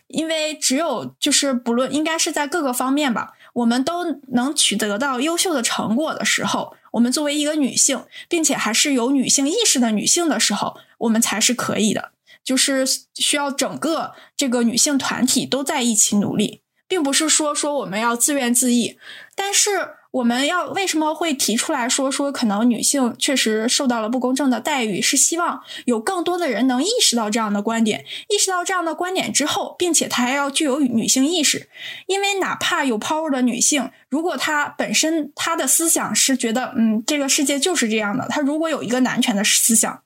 [0.08, 6.76] 因为只有就是不论应该是在各个方面吧，我们都能取得到优秀的成果的时候。
[6.94, 12.12] 我们作为一个女性，并且还是有女性意识的女性的时候，我们才是可以的。
[12.44, 18.98] 就是需要整个这个女性团体都在一起努力，并不是说说我们要自怨自艾，
[19.36, 19.96] 但是。
[20.14, 25.02] 我们要为什么会提出来说说可能女性确实受到了不公正的待遇？
[25.02, 31.68] 是希望有更多的人能意识到这样的观点，意识到这样的观点之后，并且她还要具有女性意识。
[32.06, 40.04] 因为哪怕有 power 的女性，如果她本身她的思想是觉得嗯这个世界就是这样的，她如果有一个男权的思想，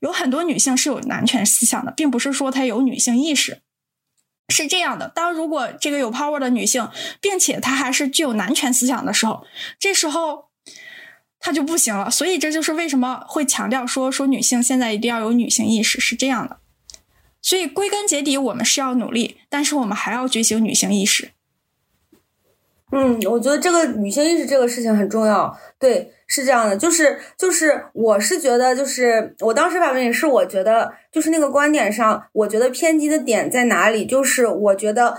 [0.00, 3.60] 有很多女性是有男权思想的，并不是说她有女性意识。
[4.48, 6.88] 是这样的，当如果这个有 power 的女性，
[7.20, 9.44] 并且她还是具有男权思想的时候，
[9.78, 10.46] 这时候
[11.40, 12.10] 她就不行了。
[12.10, 16.58] 所以这就是为什么会强调说说女性现在一定要有女性意识，是这样的。
[17.42, 21.32] 所以归根结底，我们是要努力，但是我们还要觉醒女性意识。
[22.96, 25.54] 嗯，我觉得这个女性意识这个事情很重要。
[25.78, 34.06] 对，是这样的，就是就是，我是觉得，就是我当时反正也是，我觉得就是那个观点上，我觉得偏激的点在哪里？
[34.06, 35.18] 就是我觉得。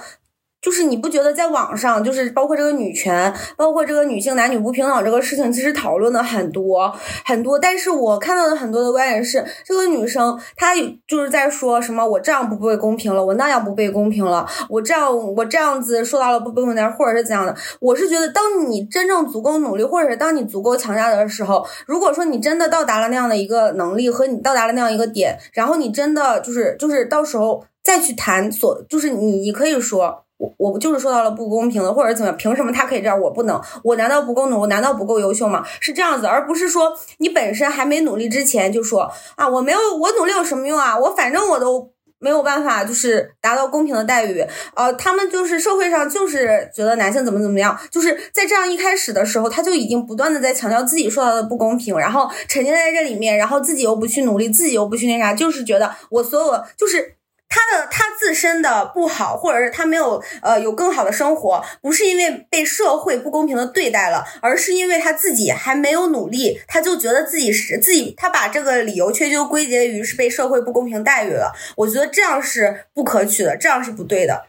[0.67, 6.93] 就是你不觉得在网上，就是包括这个女权，包括这个女性男女不平等这个事情，其实讨论的很多
[7.23, 7.57] 很多。
[7.57, 10.75] 但是我看到的很多的观点是，这个女生她
[11.07, 17.55] 就是在说什么我这样不被公平了，我那样不被公平了，我这样我这样子受到了不公平的，或者是怎样的。
[17.79, 30.25] 我是觉得，当你真正足够努力，或者是当你足够强大的时候，如果说你真的到达了那样的一个能力，和你到达了那样一个点，然后你真的就是就是到时候再去谈所，就是你你可以说。
[30.37, 32.37] 我我就是受到了不公平的，或者怎么样？
[32.37, 33.59] 凭什么他可以这样，我不能？
[33.83, 34.61] 我难道不够努？
[34.61, 35.65] 我难道不够优秀吗？
[35.79, 40.97] 是这样子，而不是说你本身还没努力之前就说啊，我没有，我努力有什么用啊？
[40.97, 44.45] 我反正我都没有办法，就是达到公平的待遇。
[44.75, 57.16] 呃，他们就是社会上就是觉得男性怎么怎么样，就是在这样一开始的时候，他就已经不断的在强调自己受到的不公平，然后沉浸在这里面，然后自己又不去努力，自己又不去那啥，就是觉得我所有就是。
[57.49, 71.53] 他的他自身的不好，或者是他没有呃有更好的生活，不是因为被社会不公平的对待了，而是因为他自己还没有努力，他就觉得自己是自己，他把这个理由却就归结于是被社会不公平待遇了。
[71.77, 74.47] 我觉得这样是不可取的，这样是不对的。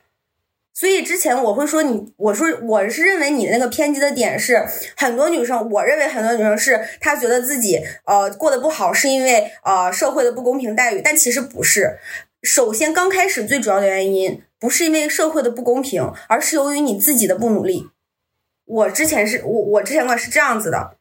[0.74, 4.64] 所以之前我会说你，我说我是认为你的那个偏激的点是
[4.96, 11.98] 很多女生，我认为很多女生是她觉得自己呃过得不好，是因为呃社会的不公平待遇，但其实不是。
[12.42, 17.88] 首先，刚开始最主要的原因不是因为社会的不公平，而是由于你自己的不努力。
[18.64, 20.96] 我之前是我我之前观是这样子的，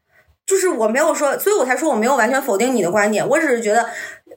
[0.45, 3.89] 就是我没有说，所以我才说我没有完全否定你的观点，我只是觉得。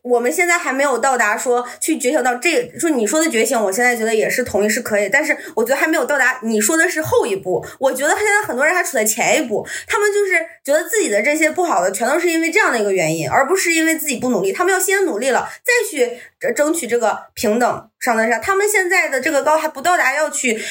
[0.03, 7.64] 我们现在还没有到达说去觉醒到这，说你说的觉醒，我现在觉得也是同意是可以，但是我觉得还没有到达你说的是后一步。
[7.78, 10.32] 我觉得现在很多人还处在前一步，他们就是
[10.64, 14.53] 觉得自己的这些不好的全都是因为这样的一个原因，而不是因为自己不努力。
[14.53, 16.18] 他们要先努力了，再去
[16.55, 18.40] 争取这个平等上的上。
[18.40, 20.62] 他们现在的这个高还不到达要去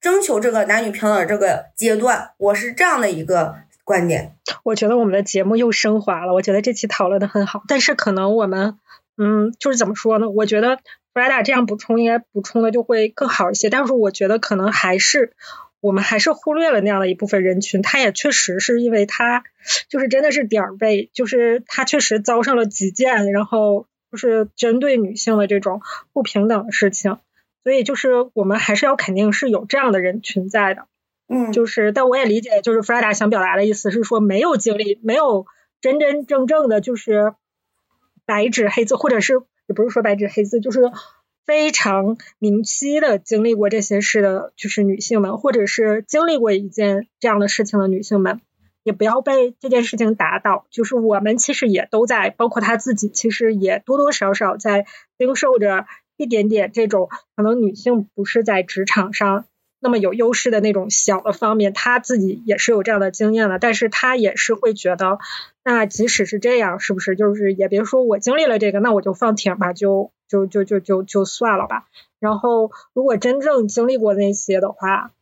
[0.00, 3.65] 征求这个男女平等这个阶段，我是这样的一个。
[3.86, 4.34] 观点，
[4.64, 6.34] 我觉得我们的节目又升华了。
[6.34, 8.80] 我觉得这期讨论的很好，但是可能我们，
[9.16, 10.28] 嗯，就是怎么说呢？
[10.28, 10.78] 我觉得
[11.14, 13.70] 弗莱达这样补充应该补充的就会更好一些。
[13.70, 15.34] 但是我觉得可能还是
[15.78, 17.80] 我们还是忽略了那样的一部分人群。
[17.80, 19.44] 他也确实是因为他
[19.88, 25.80] 就是真的是点儿背，就是他确实遭上了极贱，然后就是针对女性的这种
[26.12, 27.18] 不平等的事情。
[27.62, 30.86] 所以就是我们还是要肯定是有这样的人群在的。
[31.28, 35.46] 嗯，就是，但我也理解，就是弗拉达想表达的意思是说，没有经历，没有
[35.80, 37.34] 真真正正的，就是
[38.24, 39.34] 白纸黑字，或者是
[39.66, 40.80] 也不是说白纸黑字，就是
[41.44, 48.40] 非常明晰的经历过这些事的，就是女性们，或者是经历过一件这样的事情的女性们，
[48.84, 50.66] 也不要被这件事情打倒。
[50.70, 54.86] 就是我们其实也都在，包括他自己，其实也多多少少在
[55.18, 59.44] 经受着一点点这种可能女性不是在职场上。
[59.78, 65.18] 那么有优势的那种小的方面，他自己也是有这样的经验的，但是他也是会觉得，
[65.64, 71.86] 那即使是这样，是不是就是也别说我经历了这个，那我就放挺吧，就就就就就就算了吧。
[72.18, 75.12] 然后如果真正经历过那些的话，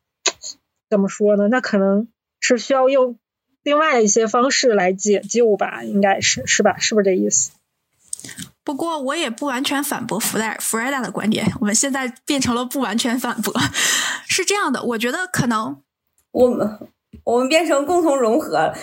[0.89, 1.49] 怎么说呢？
[1.49, 2.09] 那可能
[2.41, 3.19] 是需要用
[3.63, 6.79] 另外一些方式来解救吧，应该是是吧？
[6.79, 7.51] 是不是这意思？
[8.63, 13.53] 不过我也不完全反驳弗莱弗莱达的观点，我们现在变成了不完全反驳，
[14.27, 15.83] 是这样的，我觉得可能
[16.33, 16.79] 我们
[17.25, 18.75] 我们变成共同融合了，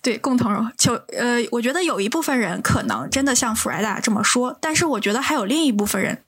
[0.00, 6.22] 对，共同融就呃，我觉得有一部分人可能真的像弗莱达这么说，但是我觉得还有另一部分人，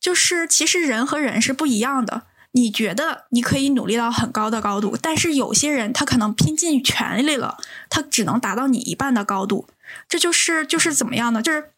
[0.00, 2.22] 就是其实人和人是不一样的。
[2.52, 7.56] 你觉得你可以努力到很高的高度，但是有些人他可能拼尽全力了，
[7.88, 9.68] 他只能达到你一半的高度。
[10.08, 11.40] 这就是就是怎么样呢？
[11.42, 11.72] 就是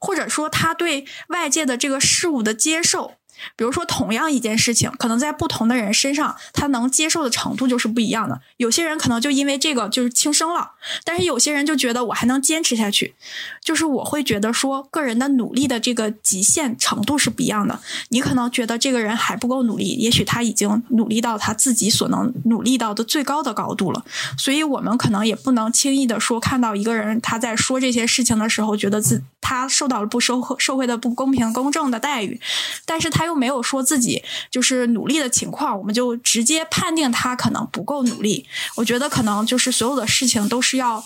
[0.00, 3.14] 或者说他对外界的这个事物的接受。
[3.56, 8.40] 比如说，同样一件事情，可能在不同的人身上，他能接受的程度就是不一样的。
[8.56, 10.72] 有些人可能就因为这个就是轻生了，
[11.04, 13.14] 但是有些人就觉得我还能坚持下去。
[13.62, 17.80] 就是我会觉得说，个人的努力的这个极限程度是不一样的。
[18.08, 24.04] 你可能觉得这个人还不够努力，也许他已经努力到他自己所能努力到的最高的高度了。
[24.38, 32.40] 所以我们可能也不能轻易的说，看到一个人他在说这些事情的时候，觉得自他受到了不社会社会的不公平公正的待遇，
[32.84, 38.46] 但是他又没有说自己就是努力的情况，我们就直接判定他可能不够努力。
[38.76, 41.04] 我觉得可能就是所有的事情都是要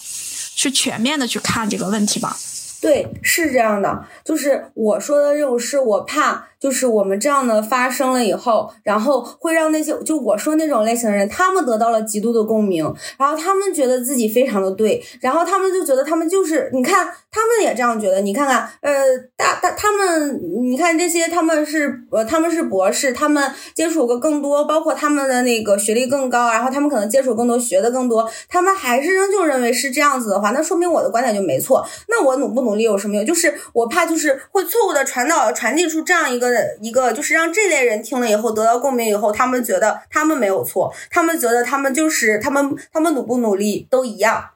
[0.55, 2.37] 去全面的去看这个问题吧。
[2.81, 6.50] 对，是这样的，就是我说的这种事，我怕。
[6.61, 12.85] 就是我们这样的发生了以后，然后会让那些就我说那种类型的人，他们得到了极度的共鸣，
[13.19, 18.21] 然后他们觉得自己非常的对，然后他们就觉得他们就是你看，他们也这样觉得。
[18.21, 18.93] 你看看，呃，
[19.39, 20.39] 大大他们，
[20.71, 31.83] 你看这些他们是呃他们是博士，他们接触过更多，包括他们的那个学历更高，然后他们可能接触更多，学的更多，他们还是仍旧认为是这样子的话，那说明我的观点就没错。
[32.09, 33.25] 那我努不努力有什么用？
[33.25, 36.50] 就是我怕就是会错误的传导传递出这样一个。
[36.81, 44.51] 一个就是让这类人听了以后得到共鸣以后，他们觉得他们没有错，他们觉得他们就是他们他们努不努力都一样，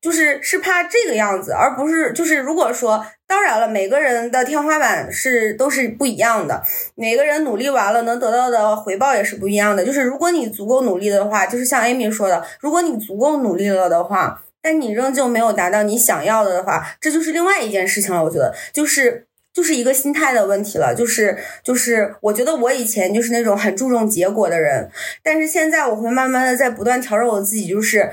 [0.00, 6.62] 就是是怕这个样子，而不是就是如果说，当然了，每个人的天花板是都是不一样的，
[6.94, 9.84] 每个人努力完了能得到的回报也是不一样的。
[9.84, 18.22] 就是如果你足够努力的话，就是像 Amy 说的，如果你足够努力了的话，但你仍旧没有达到你想要的的话，这就是另外一件事情了。
[18.24, 20.94] 我觉得就是就是一个心态的问题了。
[20.94, 24.90] 就是就是我觉得我以前就是那种很注重结果的人，
[25.22, 28.10] 但是现在我会慢慢的在不断调整我自己，就是。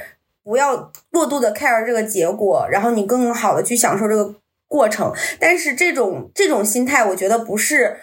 [0.50, 4.34] 不要过度的 care 这个结果，然后你更好的去享受这个
[4.70, 5.14] 过程。
[5.42, 7.98] 但是这种这种心态，我觉得不是，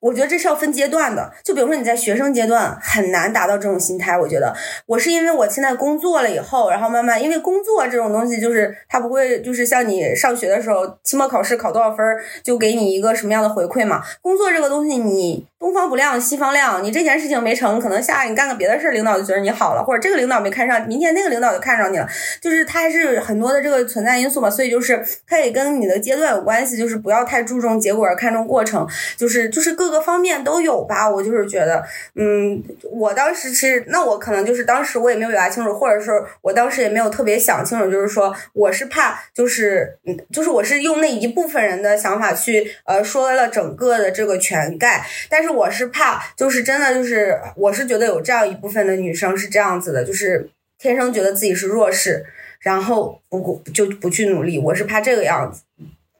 [0.00, 1.32] 我觉得这是要分阶段的。
[1.42, 4.54] 就比如说你在学生阶段很难达到这种心态，我觉得
[4.86, 12.06] 我是因为我现在工作了以后，然后慢慢因为工作这种东西，就是它不会就是像你上学的时候，期末考试考多少分
[12.42, 14.02] 就给你一个什么样的回馈嘛。
[14.22, 15.46] 工作这个东西你。
[15.88, 22.08] 不亮西方亮，你这件事情没成，可能下你干个别的事，领导就觉得你好了，或者这个领导没看上，明天那个领导就看上你了，
[22.40, 31.08] 就是他还是很多的这个存在因素嘛，所以就是它也跟你的阶段有关系，就是不要太注重结果看重过程，就是就是各个方面都有吧。
[31.10, 31.82] 我就是觉得，
[32.14, 36.10] 嗯，我当时其实那我可能就是当时我也没有表达清楚，或者是
[36.40, 45.48] 我当时也没有特别想清楚，就是说我是怕就是嗯，就是我是用那一部分人的想法去呃说了整个的这个全盖，但是。
[45.48, 52.26] 我是怕，就是真的，就是我是觉得有这样一部分的女生是这样子的，就是天生觉得自己是弱势，
[52.60, 54.58] 然后不就不去努力。
[54.58, 55.62] 我是怕这个样子。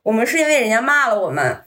[0.02, 1.62] 我们是因为人家骂了我们，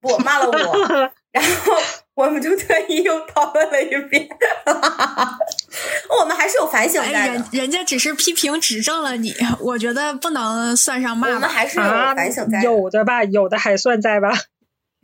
[0.00, 1.74] 不骂了我，然后
[2.14, 4.28] 我们就特意又讨论了一遍。
[6.20, 7.34] 我们还是有反省在的。
[7.34, 11.28] 人人家只是批评指正了你，我觉得不能算上骂。
[11.28, 14.32] 我们还是有反省在，有的吧，有的还算在吧，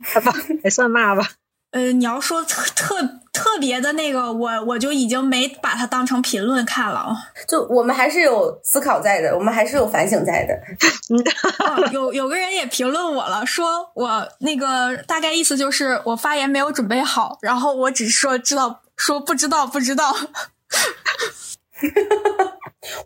[0.01, 0.33] 还吧，
[0.63, 1.29] 还算骂吧。
[1.71, 2.95] 呃，你要说特特
[3.31, 7.15] 特别的那个，我我就已经没把它当成评论看了。
[7.47, 10.59] 就我们还是有思考在的，我们还是有反省在的。
[11.93, 20.15] 有有个人也评论我了，说我那个大概意思就是我发言没有准备好，然后我只是说知道，说不知道不知道。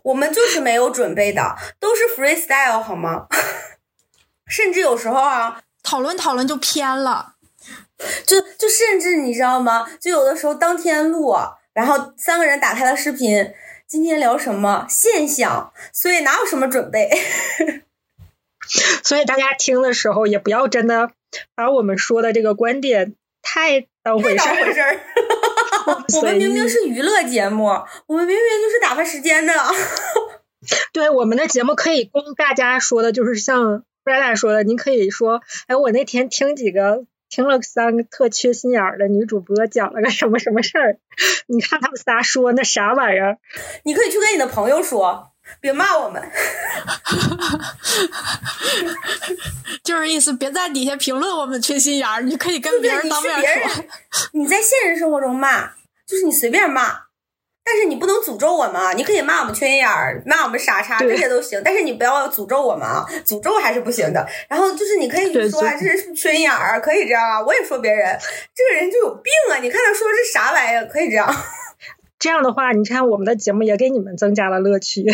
[0.04, 3.26] 我们就是没有准备的，都是 freestyle 好吗？
[4.48, 7.33] 甚至有时候啊，讨论讨论就偏了。
[8.26, 9.86] 就就甚至你知道吗？
[10.00, 11.34] 就有的时候当天录，
[11.72, 13.52] 然后三个人打开了视频，
[13.86, 15.72] 今天聊什么现象？
[15.92, 17.10] 所以哪有什么准备？
[19.04, 21.10] 所以大家听的时候也不要真的
[21.54, 25.00] 把我们说的这个观点太当回事儿。
[26.16, 27.66] 我们明明是娱乐节目，
[28.06, 29.52] 我们明明就是打发时间的。
[30.92, 37.04] 对，我们的节目可以供大家说的，就是像布莱达说的，您可以说，哎，我那天听几个。
[37.34, 40.98] 听了三个特缺心眼儿的女主播讲了个什么什么事儿，
[41.48, 43.38] 你看他们仨说那啥玩意儿？
[43.82, 46.22] 你可以去跟你的朋友说，别骂我们。
[49.82, 53.84] 就是意思，别在底下评论我们缺心眼儿，你可以跟别人当面说。
[54.30, 55.72] 你在现实生活中骂，
[56.06, 57.00] 就是你随便骂。
[57.64, 58.92] 但是你不能诅咒我们啊！
[58.92, 61.62] 你可以骂我们缺心眼儿，骂我们傻叉，这些都行。
[61.64, 63.06] 但是你不要诅咒我们啊！
[63.24, 64.26] 诅咒还是不行的。
[64.48, 67.40] 然后就是你可以说啊，这是缺心眼儿，可以这样啊。
[67.42, 68.18] 我也说别人，
[68.54, 69.56] 这个人就有病啊！
[69.62, 70.84] 你看他说的是啥玩意儿？
[70.86, 71.34] 可以这样。
[72.20, 75.04] 这样的话，你看我们的节目也给你们增加了乐趣。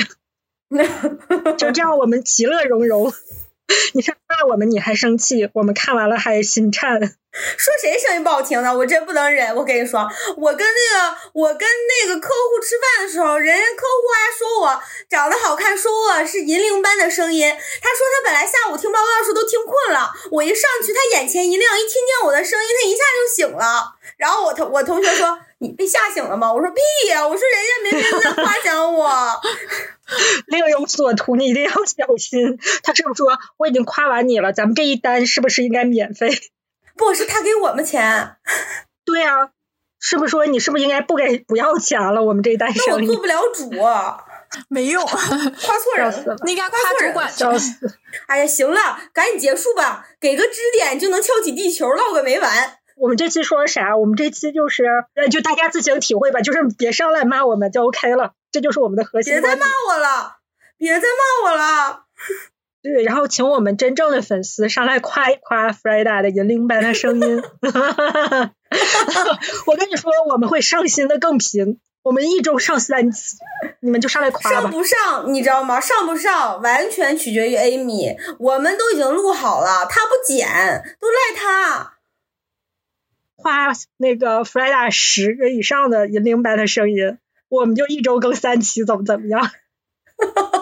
[1.57, 3.13] 就这样，我们其乐融融。
[3.95, 7.15] 你看骂我们你还生气，我们看完了还心颤。
[7.33, 8.77] 说谁声音不好听呢？
[8.77, 9.55] 我真不能忍。
[9.55, 17.49] 我跟你说，我跟那个我跟那个客户吃饭的时候，人家客户还说我长得好看，说我是银铃般的声音。
[17.49, 17.57] 他
[17.91, 23.95] 说他本来下午听报告的时候都听困了，我一上去，他眼前一亮，一听见我的声音，他一下就醒了。
[24.17, 26.53] 然后我同我同学说你被吓醒了吗？
[26.53, 27.27] 我说屁呀！
[27.27, 29.41] 我说人家明明在夸奖我。
[30.47, 32.59] 另有所图，你一定要小心。
[32.83, 34.53] 他是不是说我已经夸完你了？
[34.53, 36.31] 咱们这一单是不是应该免费？
[37.01, 38.37] 不是他给我们钱。
[39.05, 39.51] 对呀，
[39.99, 42.23] 是不是说你是不是应该不给不要钱了？
[42.23, 43.09] 我们这一单生意。
[43.09, 43.71] 我做不了主，
[44.69, 45.17] 没用，夸
[45.79, 46.37] 错人了。
[46.45, 47.99] 你该夸主管笑 死。
[48.27, 52.77] 哎呀，行了，赶紧结束吧，给个支点就能敲起地球，唠个没完。
[52.97, 53.97] 我们这期说啥？
[53.97, 54.85] 我们这期就是，
[55.31, 58.35] 就大家自行体会吧，就是别上来骂我们就 OK 了。
[58.53, 59.33] 这就是我们的核心。
[59.33, 60.37] 别再骂我了，
[60.77, 62.05] 别再骂我了。
[62.83, 67.43] 对，然后请我们真正的粉丝上来夸一夸 Freda 的银铃般的声音。
[69.67, 73.37] 我跟你说，我们会上新的更频，我们一周上三期，
[73.81, 74.63] 你们就上来夸吧。
[74.63, 75.79] 上不上，你知道吗？
[75.79, 78.17] 上不上完全取决于 Amy。
[78.39, 80.49] 我们都已经录好了，他不剪，
[81.01, 81.97] 都赖他。
[83.37, 87.19] 夸那个 Freda 十个以上的银铃般的声音。
[87.51, 89.51] 我们就一周更三期，怎么怎么样？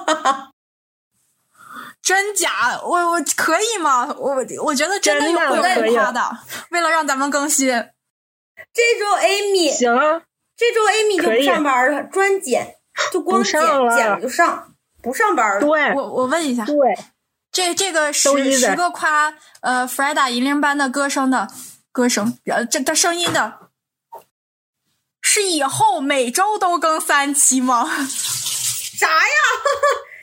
[2.08, 2.80] 真假？
[2.82, 4.06] 我我可以吗？
[4.18, 4.34] 我
[4.64, 6.38] 我觉得真的有真的有人夸的，
[6.70, 7.68] 为了让咱们更新。
[7.68, 10.22] 这周 Amy 行啊，
[10.56, 12.76] 这周 Amy 就不上班了，专剪，
[13.12, 15.60] 就光不剪上了剪了就上，不上班了。
[15.60, 16.74] 对我我问一下，对，
[17.52, 21.46] 这这个十十个夸呃 f r e d a 银铃班的歌声的
[21.92, 23.68] 歌声，呃这的声音的，
[25.20, 27.84] 是以后每周都更三期吗？
[28.98, 29.34] 啥呀？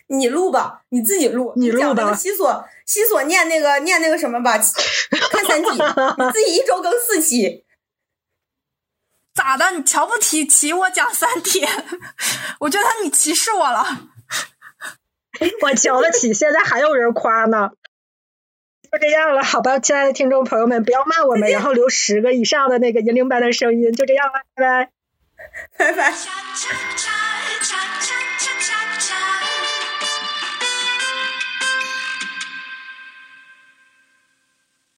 [0.08, 4.58] 你录吧，你自己录，你录讲那个吧西索西索念那个念那个什么吧，
[5.32, 7.64] 看三体，你自己一周更四期。
[9.34, 9.72] 咋的？
[9.72, 11.68] 你瞧不起起我讲三体？
[12.62, 13.86] 我觉得你歧视我了。
[15.62, 17.72] 我瞧得起，现在还有人夸呢。
[18.91, 24.91] 就这样了，好吧，亲爱的听众朋友们，不要骂我们，然后留十个以上的那个银铃般的声音，就这样了，拜拜。
[25.78, 26.14] 拜拜。